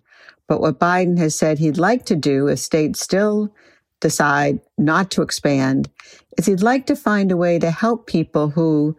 But 0.48 0.62
what 0.62 0.80
Biden 0.80 1.18
has 1.18 1.36
said 1.36 1.60
he'd 1.60 1.78
like 1.78 2.06
to 2.06 2.16
do 2.16 2.48
if 2.48 2.60
states 2.60 3.02
still 3.02 3.54
decide 4.00 4.60
not 4.78 5.12
to 5.12 5.22
expand 5.22 5.90
is 6.38 6.46
he'd 6.46 6.62
like 6.62 6.86
to 6.88 6.96
find 6.96 7.32
a 7.32 7.38
way 7.38 7.60
to 7.60 7.72
help 7.72 8.08
people 8.08 8.50
who 8.50 8.96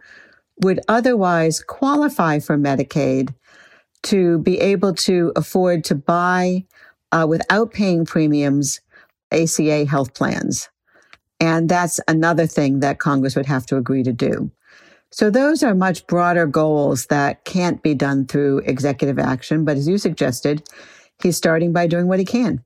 would 0.61 0.79
otherwise 0.87 1.61
qualify 1.61 2.39
for 2.39 2.57
Medicaid 2.57 3.33
to 4.03 4.39
be 4.39 4.59
able 4.59 4.93
to 4.93 5.31
afford 5.35 5.83
to 5.85 5.95
buy 5.95 6.65
uh, 7.11 7.25
without 7.27 7.71
paying 7.71 8.05
premiums 8.05 8.81
ACA 9.31 9.85
health 9.85 10.13
plans. 10.13 10.69
And 11.39 11.69
that's 11.69 11.99
another 12.07 12.45
thing 12.45 12.81
that 12.81 12.99
Congress 12.99 13.35
would 13.35 13.45
have 13.45 13.65
to 13.67 13.77
agree 13.77 14.03
to 14.03 14.13
do. 14.13 14.51
So 15.11 15.29
those 15.29 15.63
are 15.63 15.73
much 15.73 16.05
broader 16.07 16.45
goals 16.45 17.07
that 17.07 17.43
can't 17.45 17.81
be 17.81 17.93
done 17.93 18.25
through 18.25 18.59
executive 18.59 19.17
action. 19.17 19.65
But 19.65 19.77
as 19.77 19.87
you 19.87 19.97
suggested, 19.97 20.67
he's 21.21 21.37
starting 21.37 21.73
by 21.73 21.87
doing 21.87 22.07
what 22.07 22.19
he 22.19 22.25
can. 22.25 22.63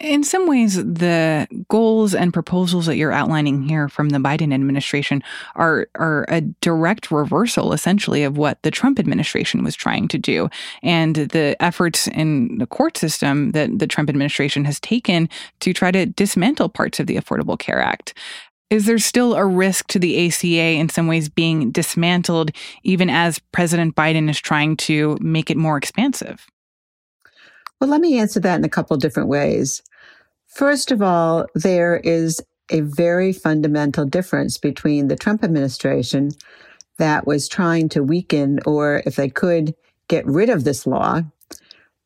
In 0.00 0.24
some 0.24 0.48
ways, 0.48 0.76
the 0.76 1.46
goals 1.68 2.12
and 2.12 2.32
proposals 2.32 2.86
that 2.86 2.96
you're 2.96 3.12
outlining 3.12 3.62
here 3.62 3.88
from 3.88 4.08
the 4.08 4.18
Biden 4.18 4.52
administration 4.52 5.22
are, 5.54 5.86
are 5.94 6.24
a 6.28 6.40
direct 6.40 7.12
reversal, 7.12 7.72
essentially, 7.72 8.24
of 8.24 8.36
what 8.36 8.60
the 8.62 8.72
Trump 8.72 8.98
administration 8.98 9.62
was 9.62 9.76
trying 9.76 10.08
to 10.08 10.18
do. 10.18 10.48
And 10.82 11.14
the 11.14 11.56
efforts 11.60 12.08
in 12.08 12.58
the 12.58 12.66
court 12.66 12.96
system 12.96 13.52
that 13.52 13.78
the 13.78 13.86
Trump 13.86 14.08
administration 14.08 14.64
has 14.64 14.80
taken 14.80 15.28
to 15.60 15.72
try 15.72 15.92
to 15.92 16.06
dismantle 16.06 16.70
parts 16.70 16.98
of 16.98 17.06
the 17.06 17.16
Affordable 17.16 17.58
Care 17.58 17.80
Act. 17.80 18.12
Is 18.72 18.86
there 18.86 18.98
still 18.98 19.34
a 19.34 19.44
risk 19.44 19.88
to 19.88 19.98
the 19.98 20.26
ACA 20.26 20.46
in 20.46 20.88
some 20.88 21.06
ways 21.06 21.28
being 21.28 21.72
dismantled, 21.72 22.52
even 22.82 23.10
as 23.10 23.38
President 23.38 23.94
Biden 23.94 24.30
is 24.30 24.40
trying 24.40 24.78
to 24.78 25.18
make 25.20 25.50
it 25.50 25.58
more 25.58 25.76
expansive? 25.76 26.46
Well, 27.78 27.90
let 27.90 28.00
me 28.00 28.18
answer 28.18 28.40
that 28.40 28.56
in 28.56 28.64
a 28.64 28.70
couple 28.70 28.96
different 28.96 29.28
ways. 29.28 29.82
First 30.46 30.90
of 30.90 31.02
all, 31.02 31.44
there 31.54 31.98
is 31.98 32.40
a 32.70 32.80
very 32.80 33.34
fundamental 33.34 34.06
difference 34.06 34.56
between 34.56 35.08
the 35.08 35.16
Trump 35.16 35.44
administration 35.44 36.30
that 36.96 37.26
was 37.26 37.48
trying 37.48 37.90
to 37.90 38.02
weaken 38.02 38.58
or, 38.64 39.02
if 39.04 39.16
they 39.16 39.28
could, 39.28 39.74
get 40.08 40.24
rid 40.24 40.48
of 40.48 40.64
this 40.64 40.86
law 40.86 41.20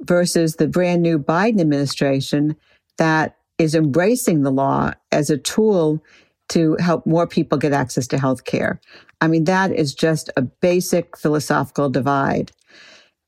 versus 0.01 0.57
the 0.57 0.67
brand 0.67 1.01
new 1.01 1.17
Biden 1.17 1.61
administration 1.61 2.57
that 2.97 3.37
is 3.57 3.77
embracing 3.77 4.43
the 4.43 4.51
law 4.51 4.91
as 5.13 5.31
a 5.31 5.39
tool 5.39 6.03
to 6.49 6.77
help 6.81 7.07
more 7.07 7.27
people 7.27 7.59
get 7.59 7.73
access 7.73 8.07
to 8.09 8.19
health 8.19 8.45
care. 8.45 8.81
I 9.21 9.29
mean, 9.29 9.45
that 9.45 9.73
is 9.73 9.95
just 9.95 10.31
a 10.37 10.43
basic 10.43 11.17
philosophical 11.17 11.89
divide. 11.89 12.53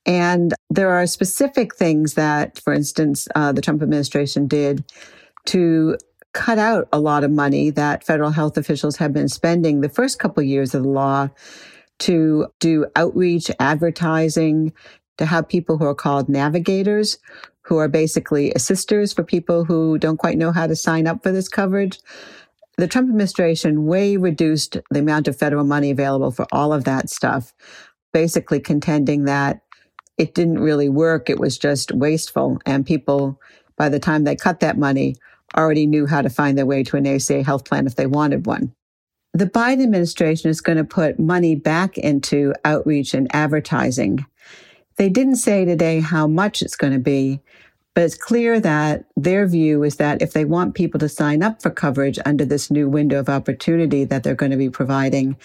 And 0.07 0.55
there 0.71 0.91
are 0.91 1.07
specific 1.07 1.75
things 1.75 2.15
that, 2.15 2.59
for 2.61 2.73
instance, 2.73 3.29
uh, 3.35 3.53
the 3.53 3.61
Trump 3.61 3.83
administration 3.83 4.47
did 4.47 4.85
to 5.47 5.97
cut 6.33 6.59
out 6.59 6.89
a 6.93 7.01
lot 7.01 7.25
of 7.25 7.31
money 7.31 7.71
that 7.71 8.05
federal 8.05 8.31
health 8.31 8.57
officials 8.57 8.97
have 8.97 9.13
been 9.13 9.29
spending 9.29 9.81
the 9.81 9.89
first 9.89 10.19
couple 10.19 10.43
years 10.43 10.75
of 10.75 10.83
the 10.83 10.89
law 10.89 11.29
to 11.99 12.47
do 12.61 12.87
outreach, 12.95 13.51
advertising, 13.59 14.73
to 15.17 15.27
have 15.27 15.49
people 15.49 15.79
who 15.79 15.85
are 15.85 15.95
called 15.95 16.29
navigators, 16.29 17.19
who 17.63 17.77
are 17.77 17.89
basically 17.89 18.53
assisters 18.55 19.13
for 19.13 19.25
people 19.25 19.65
who 19.65 19.99
don't 19.99 20.17
quite 20.17 20.39
know 20.39 20.53
how 20.53 20.67
to 20.67 20.77
sign 20.77 21.07
up 21.07 21.23
for 21.23 21.33
this 21.33 21.49
coverage. 21.49 21.99
The 22.79 22.87
Trump 22.87 23.09
administration 23.09 23.87
way 23.87 24.17
reduced 24.17 24.79
the 24.91 25.01
amount 25.01 25.27
of 25.27 25.37
federal 25.37 25.64
money 25.64 25.91
available 25.91 26.31
for 26.31 26.47
all 26.53 26.73
of 26.73 26.85
that 26.85 27.11
stuff, 27.11 27.53
basically 28.12 28.61
contending 28.61 29.25
that 29.25 29.62
it 30.17 30.33
didn't 30.33 30.61
really 30.61 30.88
work. 30.88 31.29
It 31.29 31.41
was 31.41 31.59
just 31.59 31.93
wasteful. 31.93 32.59
And 32.64 32.87
people, 32.87 33.41
by 33.77 33.88
the 33.88 33.99
time 33.99 34.23
they 34.23 34.37
cut 34.37 34.61
that 34.61 34.79
money, 34.79 35.17
already 35.57 35.87
knew 35.88 36.07
how 36.07 36.23
to 36.23 36.31
find 36.31 36.57
their 36.57 36.67
way 36.67 36.85
to 36.85 36.97
an 36.97 37.07
ACA 37.07 37.43
health 37.43 37.64
plan 37.64 37.88
if 37.88 37.97
they 37.97 38.07
wanted 38.07 38.47
one. 38.47 38.73
The 39.35 39.47
Biden 39.47 39.83
administration 39.83 40.49
is 40.49 40.61
going 40.61 40.79
to 40.79 40.85
put 40.85 41.19
money 41.19 41.57
back 41.57 41.99
into 41.99 42.55
outreach 42.64 43.12
and 43.12 43.27
advertising. 43.35 44.25
They 44.97 45.09
didn't 45.09 45.37
say 45.37 45.64
today 45.64 46.01
how 46.01 46.29
much 46.29 46.62
it's 46.62 46.77
going 46.77 46.93
to 46.93 46.99
be, 46.99 47.41
but 47.99 48.05
it's 48.05 48.15
clear 48.15 48.61
that 48.61 49.07
their 49.17 49.45
view 49.49 49.83
is 49.83 49.97
that 49.97 50.23
if 50.23 50.33
they 50.33 50.45
want 50.45 50.77
people 50.77 51.01
to 51.01 51.09
sign 51.09 51.43
up 51.43 51.61
for 51.61 51.69
coverage 51.69 52.17
under 52.25 52.45
this 52.45 52.71
new 52.71 52.89
window 52.89 53.19
of 53.19 53.29
opportunity 53.29 54.05
that 54.05 54.23
they're 54.23 54.37
going 54.37 54.53
to 54.53 54.57
be 54.57 54.71
providing, 54.71 55.37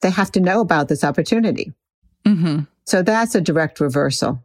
they 0.00 0.10
have 0.10 0.30
to 0.30 0.40
know 0.40 0.60
about 0.60 0.86
this 0.86 1.02
opportunity. 1.02 1.72
Mm-hmm. 2.24 2.60
So 2.86 3.02
that's 3.02 3.34
a 3.34 3.40
direct 3.40 3.80
reversal. 3.80 4.40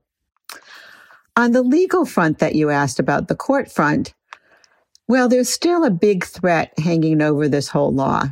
On 1.37 1.51
the 1.51 1.61
legal 1.61 2.03
front 2.03 2.39
that 2.39 2.55
you 2.55 2.71
asked 2.71 2.99
about, 2.99 3.27
the 3.27 3.35
court 3.35 3.71
front, 3.71 4.15
well, 5.07 5.29
there's 5.29 5.47
still 5.47 5.83
a 5.83 5.91
big 5.91 6.25
threat 6.25 6.73
hanging 6.79 7.21
over 7.21 7.47
this 7.47 7.67
whole 7.67 7.93
law. 7.93 8.23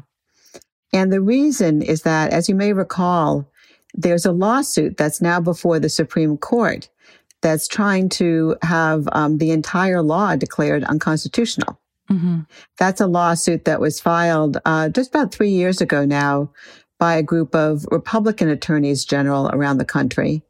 And 0.91 1.13
the 1.13 1.21
reason 1.21 1.83
is 1.83 2.01
that, 2.01 2.33
as 2.33 2.49
you 2.49 2.55
may 2.55 2.73
recall, 2.73 3.47
there's 3.93 4.25
a 4.25 4.31
lawsuit 4.31 4.97
that's 4.97 5.21
now 5.21 5.39
before 5.39 5.77
the 5.77 5.89
Supreme 5.89 6.35
Court 6.35 6.89
that's 7.43 7.67
trying 7.67 8.09
to 8.09 8.55
have 8.63 9.07
um, 9.11 9.37
the 9.37 9.51
entire 9.51 10.01
law 10.01 10.35
declared 10.35 10.83
unconstitutional. 10.85 11.79
Mm-hmm. 12.09 12.39
That's 12.79 13.01
a 13.01 13.07
lawsuit 13.07 13.65
that 13.65 13.79
was 13.79 13.99
filed 13.99 14.57
uh, 14.65 14.89
just 14.89 15.09
about 15.09 15.31
three 15.31 15.51
years 15.51 15.81
ago 15.81 16.05
now 16.05 16.51
by 16.99 17.15
a 17.15 17.23
group 17.23 17.53
of 17.53 17.85
Republican 17.91 18.49
attorneys 18.49 19.05
general 19.05 19.49
around 19.49 19.77
the 19.77 19.85
country. 19.85 20.41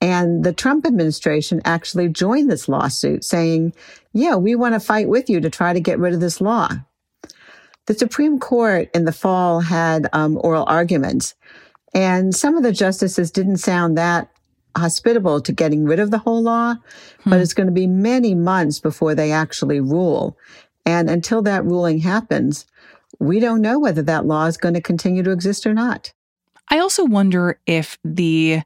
And 0.00 0.44
the 0.44 0.52
Trump 0.52 0.84
administration 0.84 1.62
actually 1.64 2.08
joined 2.08 2.50
this 2.50 2.68
lawsuit 2.68 3.24
saying, 3.24 3.72
yeah, 4.12 4.34
we 4.34 4.54
want 4.54 4.74
to 4.74 4.80
fight 4.80 5.08
with 5.08 5.30
you 5.30 5.40
to 5.40 5.48
try 5.48 5.72
to 5.72 5.80
get 5.80 5.98
rid 5.98 6.12
of 6.12 6.20
this 6.20 6.40
law. 6.40 6.68
The 7.86 7.94
Supreme 7.94 8.38
Court 8.38 8.90
in 8.94 9.04
the 9.04 9.12
fall 9.12 9.60
had 9.60 10.08
um, 10.12 10.38
oral 10.42 10.64
arguments, 10.66 11.34
and 11.94 12.34
some 12.34 12.56
of 12.56 12.64
the 12.64 12.72
justices 12.72 13.30
didn't 13.30 13.58
sound 13.58 13.96
that 13.96 14.28
hospitable 14.76 15.40
to 15.40 15.52
getting 15.52 15.84
rid 15.84 16.00
of 16.00 16.10
the 16.10 16.18
whole 16.18 16.42
law, 16.42 16.74
hmm. 17.22 17.30
but 17.30 17.40
it's 17.40 17.54
going 17.54 17.66
to 17.66 17.72
be 17.72 17.86
many 17.86 18.34
months 18.34 18.78
before 18.78 19.14
they 19.14 19.32
actually 19.32 19.80
rule. 19.80 20.36
And 20.84 21.10
until 21.10 21.42
that 21.42 21.64
ruling 21.64 21.98
happens, 21.98 22.66
we 23.18 23.40
don't 23.40 23.62
know 23.62 23.78
whether 23.78 24.02
that 24.02 24.26
law 24.26 24.46
is 24.46 24.56
going 24.56 24.74
to 24.74 24.80
continue 24.80 25.22
to 25.22 25.30
exist 25.30 25.66
or 25.66 25.74
not. 25.74 26.12
I 26.68 26.78
also 26.78 27.04
wonder 27.04 27.58
if 27.66 27.98
the 28.04 28.62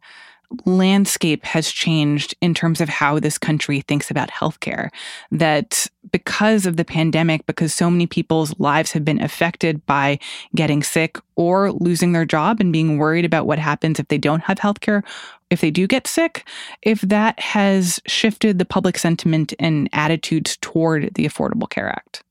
landscape 0.67 1.45
has 1.45 1.71
changed 1.71 2.35
in 2.41 2.55
terms 2.55 2.81
of 2.81 2.89
how 2.89 3.21
this 3.21 3.39
country 3.39 3.83
thinks 3.83 4.11
about 4.11 4.31
healthcare. 4.31 4.91
That 5.31 5.87
because 6.11 6.67
of 6.67 6.77
the 6.77 6.85
pandemic, 6.85 7.47
because 7.47 7.73
so 7.73 7.89
many 7.91 8.07
people's 8.07 8.59
lives 8.59 8.93
have 8.93 9.05
been 9.05 9.23
affected 9.23 9.85
by 9.87 10.19
getting 10.55 10.83
sick 10.83 11.19
or 11.37 11.73
losing 11.73 12.13
their 12.13 12.25
job 12.25 12.59
and 12.61 12.73
being 12.73 12.99
worried 12.99 13.25
about 13.25 13.47
what 13.47 13.59
happens 13.59 14.01
if 14.01 14.09
they 14.09 14.19
don't 14.19 14.43
have 14.43 14.59
healthcare, 14.59 15.05
if 15.51 15.61
they 15.61 15.71
do 15.71 15.87
get 15.87 16.07
sick, 16.07 16.47
if 16.83 17.01
that 17.03 17.39
has 17.41 18.01
shifted 18.07 18.59
the 18.59 18.65
public 18.65 18.97
sentiment 18.97 19.53
and 19.59 19.89
attitudes 19.93 20.57
toward 20.61 21.15
the 21.15 21.27
Affordable 21.27 21.69
Care 21.69 21.89
Act. 21.89 22.23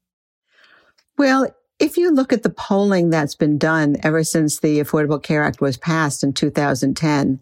Well, 1.17 1.53
if 1.79 1.97
you 1.97 2.11
look 2.11 2.33
at 2.33 2.43
the 2.43 2.49
polling 2.49 3.09
that's 3.09 3.35
been 3.35 3.57
done 3.57 3.95
ever 4.03 4.23
since 4.23 4.59
the 4.59 4.79
Affordable 4.79 5.21
Care 5.21 5.43
Act 5.43 5.61
was 5.61 5.77
passed 5.77 6.23
in 6.23 6.33
2010, 6.33 7.39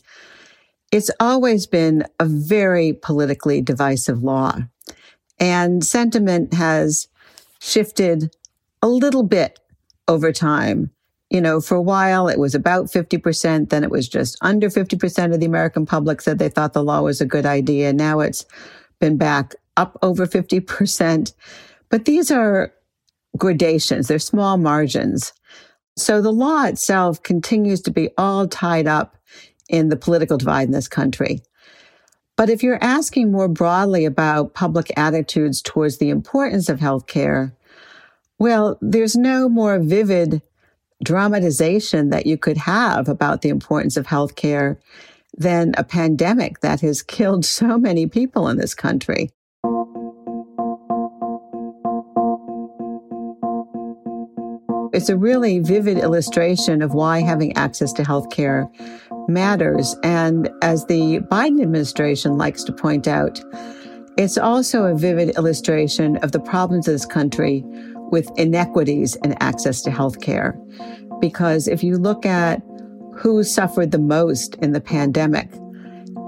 it's 0.91 1.11
always 1.19 1.67
been 1.67 2.05
a 2.19 2.25
very 2.25 2.93
politically 2.93 3.61
divisive 3.61 4.23
law. 4.23 4.57
And 5.39 5.83
sentiment 5.83 6.53
has 6.53 7.07
shifted 7.59 8.35
a 8.81 8.87
little 8.87 9.23
bit 9.23 9.59
over 10.07 10.31
time. 10.31 10.91
You 11.29 11.41
know, 11.41 11.59
for 11.59 11.75
a 11.75 11.81
while 11.81 12.29
it 12.29 12.39
was 12.39 12.55
about 12.55 12.85
50%, 12.85 13.69
then 13.69 13.83
it 13.83 13.91
was 13.91 14.07
just 14.07 14.37
under 14.41 14.69
50% 14.69 15.33
of 15.33 15.39
the 15.39 15.45
American 15.45 15.85
public 15.85 16.21
said 16.21 16.39
they 16.39 16.49
thought 16.49 16.73
the 16.73 16.83
law 16.83 17.01
was 17.01 17.19
a 17.19 17.25
good 17.25 17.45
idea. 17.45 17.91
Now 17.91 18.21
it's 18.21 18.45
been 18.99 19.17
back 19.17 19.55
up 19.75 19.97
over 20.01 20.25
50%. 20.25 21.33
But 21.89 22.05
these 22.05 22.31
are 22.31 22.73
gradations, 23.37 24.07
they're 24.07 24.19
small 24.19 24.57
margins. 24.57 25.33
So 25.97 26.21
the 26.21 26.31
law 26.31 26.65
itself 26.65 27.23
continues 27.23 27.81
to 27.81 27.91
be 27.91 28.09
all 28.17 28.47
tied 28.47 28.87
up 28.87 29.17
in 29.67 29.89
the 29.89 29.95
political 29.95 30.37
divide 30.37 30.67
in 30.67 30.71
this 30.71 30.87
country. 30.87 31.41
But 32.35 32.49
if 32.51 32.61
you're 32.61 32.83
asking 32.83 33.31
more 33.31 33.47
broadly 33.47 34.05
about 34.05 34.53
public 34.53 34.91
attitudes 34.95 35.61
towards 35.61 35.97
the 35.97 36.09
importance 36.11 36.69
of 36.69 36.79
healthcare, 36.79 37.53
well, 38.37 38.77
there's 38.79 39.15
no 39.15 39.49
more 39.49 39.79
vivid 39.79 40.43
dramatization 41.03 42.09
that 42.09 42.25
you 42.25 42.37
could 42.37 42.57
have 42.57 43.07
about 43.07 43.41
the 43.41 43.49
importance 43.49 43.97
of 43.97 44.07
healthcare 44.07 44.77
than 45.37 45.73
a 45.77 45.83
pandemic 45.83 46.61
that 46.61 46.81
has 46.81 47.01
killed 47.01 47.45
so 47.45 47.77
many 47.77 48.07
people 48.07 48.47
in 48.47 48.57
this 48.57 48.73
country. 48.73 49.29
It's 54.93 55.09
a 55.09 55.17
really 55.17 55.59
vivid 55.59 55.99
illustration 55.99 56.81
of 56.81 56.95
why 56.95 57.21
having 57.21 57.55
access 57.55 57.93
to 57.93 58.03
health 58.03 58.31
care 58.31 58.67
matters. 59.27 59.95
And 60.01 60.49
as 60.63 60.85
the 60.87 61.19
Biden 61.31 61.61
administration 61.61 62.37
likes 62.37 62.63
to 62.63 62.73
point 62.73 63.07
out, 63.07 63.39
it's 64.17 64.39
also 64.39 64.85
a 64.85 64.95
vivid 64.95 65.37
illustration 65.37 66.17
of 66.17 66.31
the 66.31 66.39
problems 66.39 66.87
of 66.87 66.95
this 66.95 67.05
country 67.05 67.63
with 68.11 68.31
inequities 68.37 69.15
in 69.17 69.33
access 69.41 69.81
to 69.83 69.91
health 69.91 70.21
care. 70.21 70.59
Because 71.19 71.67
if 71.67 71.83
you 71.83 71.97
look 71.97 72.25
at 72.25 72.61
who 73.15 73.43
suffered 73.43 73.91
the 73.91 73.99
most 73.99 74.55
in 74.55 74.73
the 74.73 74.81
pandemic, 74.81 75.49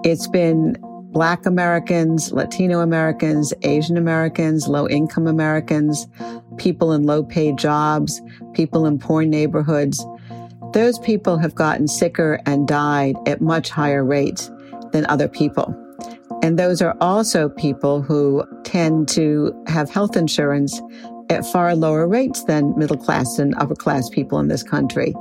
it's 0.03 0.27
been 0.27 0.77
Black 1.11 1.45
Americans, 1.45 2.31
Latino 2.31 2.81
Americans, 2.81 3.53
Asian 3.63 3.97
Americans, 3.97 4.67
low 4.67 4.87
income 4.87 5.27
Americans, 5.27 6.07
people 6.57 6.91
in 6.93 7.03
low 7.03 7.23
paid 7.23 7.57
jobs, 7.57 8.21
people 8.53 8.85
in 8.85 8.99
poor 8.99 9.23
neighborhoods. 9.23 10.05
Those 10.73 10.99
people 10.99 11.37
have 11.37 11.55
gotten 11.55 11.87
sicker 11.87 12.39
and 12.45 12.67
died 12.67 13.15
at 13.25 13.41
much 13.41 13.69
higher 13.69 14.05
rates 14.05 14.51
than 14.91 15.07
other 15.07 15.27
people. 15.27 15.75
And 16.43 16.59
those 16.59 16.81
are 16.81 16.95
also 17.01 17.49
people 17.49 18.01
who 18.01 18.43
tend 18.63 19.07
to 19.09 19.51
have 19.67 19.89
health 19.89 20.15
insurance 20.15 20.79
at 21.29 21.45
far 21.45 21.75
lower 21.75 22.07
rates 22.07 22.43
than 22.45 22.77
middle 22.77 22.97
class 22.97 23.39
and 23.39 23.55
upper 23.55 23.75
class 23.75 24.09
people 24.09 24.39
in 24.39 24.47
this 24.47 24.63
country. 24.63 25.13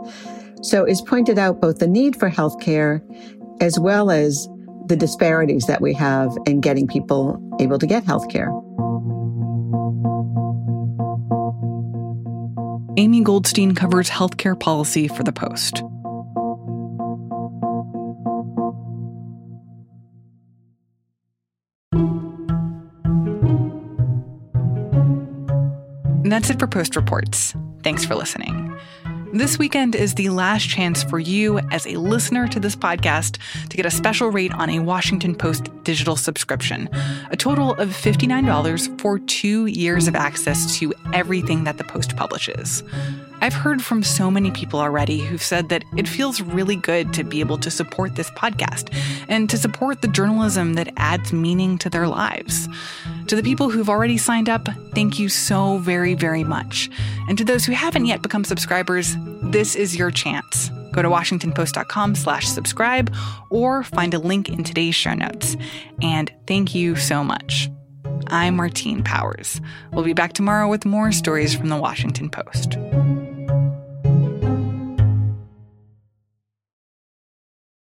So 0.62 0.85
it's 0.85 1.01
pointed 1.01 1.38
out 1.38 1.61
both 1.61 1.79
the 1.79 1.87
need 1.87 2.16
for 2.16 2.29
health 2.29 2.61
care 2.61 3.03
as 3.61 3.79
well 3.79 4.11
as 4.11 4.49
the 4.87 4.97
disparities 4.97 5.66
that 5.66 5.81
we 5.81 5.92
have 5.94 6.37
in 6.47 6.61
getting 6.61 6.87
people 6.87 7.40
able 7.61 7.79
to 7.79 7.87
get 7.87 8.05
health 8.05 8.29
care. 8.31 8.51
Amy 12.97 13.21
Goldstein 13.21 13.75
covers 13.75 14.11
healthcare 14.11 14.59
policy 14.59 15.07
for 15.07 15.23
The 15.23 15.33
Post. 15.33 15.83
That's 26.31 26.51
it 26.51 26.59
for 26.59 26.67
Post 26.67 26.97
Reports. 26.97 27.55
Thanks 27.83 28.05
for 28.05 28.14
listening. 28.14 28.77
This 29.33 29.59
weekend 29.59 29.95
is 29.95 30.14
the 30.14 30.31
last 30.31 30.69
chance 30.69 31.03
for 31.03 31.19
you, 31.19 31.59
as 31.71 31.87
a 31.87 31.97
listener 31.97 32.49
to 32.49 32.59
this 32.59 32.75
podcast, 32.75 33.38
to 33.69 33.77
get 33.77 33.85
a 33.85 33.91
special 33.91 34.31
rate 34.31 34.53
on 34.55 34.71
a 34.71 34.79
Washington 34.81 35.35
Post 35.35 35.69
digital 35.85 36.17
subscription. 36.17 36.88
A 37.31 37.37
total 37.37 37.73
of 37.75 37.91
$59 37.91 39.01
for 39.01 39.19
two 39.19 39.67
years 39.67 40.09
of 40.09 40.14
access 40.14 40.79
to 40.79 40.95
everything 41.12 41.64
that 41.64 41.77
the 41.77 41.85
Post 41.85 42.17
publishes. 42.17 42.83
I've 43.40 43.55
heard 43.55 43.83
from 43.83 44.03
so 44.03 44.31
many 44.31 44.51
people 44.51 44.81
already 44.81 45.20
who've 45.20 45.42
said 45.42 45.68
that 45.68 45.85
it 45.96 46.09
feels 46.09 46.40
really 46.40 46.77
good 46.77 47.14
to 47.14 47.24
be 47.24 47.40
able 47.40 47.59
to 47.59 47.70
support 47.70 48.16
this 48.16 48.31
podcast 48.33 48.92
and 49.29 49.48
to 49.51 49.57
support 49.57 50.03
the 50.03 50.09
journalism 50.09 50.74
that 50.74 50.92
adds 50.96 51.33
meaning 51.33 51.79
to 51.79 51.90
their 51.90 52.09
lives. 52.09 52.68
To 53.29 53.37
the 53.37 53.42
people 53.42 53.70
who've 53.70 53.88
already 53.88 54.18
signed 54.18 54.48
up, 54.48 54.68
thank 54.94 55.18
you 55.18 55.29
so 55.29 55.79
very, 55.79 56.14
very 56.14 56.42
much. 56.42 56.90
And 57.29 57.38
to 57.38 57.44
those 57.44 57.64
who 57.64 57.72
haven't 57.72 58.07
yet 58.07 58.22
become 58.22 58.44
subscribers, 58.44 59.14
this 59.42 59.77
is 59.77 59.96
your 59.96 60.11
chance. 60.11 60.70
Go 60.92 61.03
to 61.03 61.09
washingtonpost.com 61.09 62.16
slash 62.16 62.48
subscribe 62.48 63.14
or 63.51 63.85
find 63.85 64.14
a 64.14 64.18
link 64.18 64.48
in 64.48 64.64
today's 64.64 64.94
show 64.94 65.14
notes. 65.14 65.57
And 66.03 66.33
thank 66.46 66.74
you 66.74 66.96
so 66.96 67.22
much. 67.22 67.70
I'm 68.27 68.57
Martine 68.57 69.05
Powers. 69.05 69.61
We'll 69.92 70.05
be 70.05 70.12
back 70.12 70.33
tomorrow 70.33 70.68
with 70.68 70.85
more 70.85 71.12
stories 71.12 71.55
from 71.55 71.68
the 71.68 71.77
Washington 71.77 72.31
Post. 72.31 72.77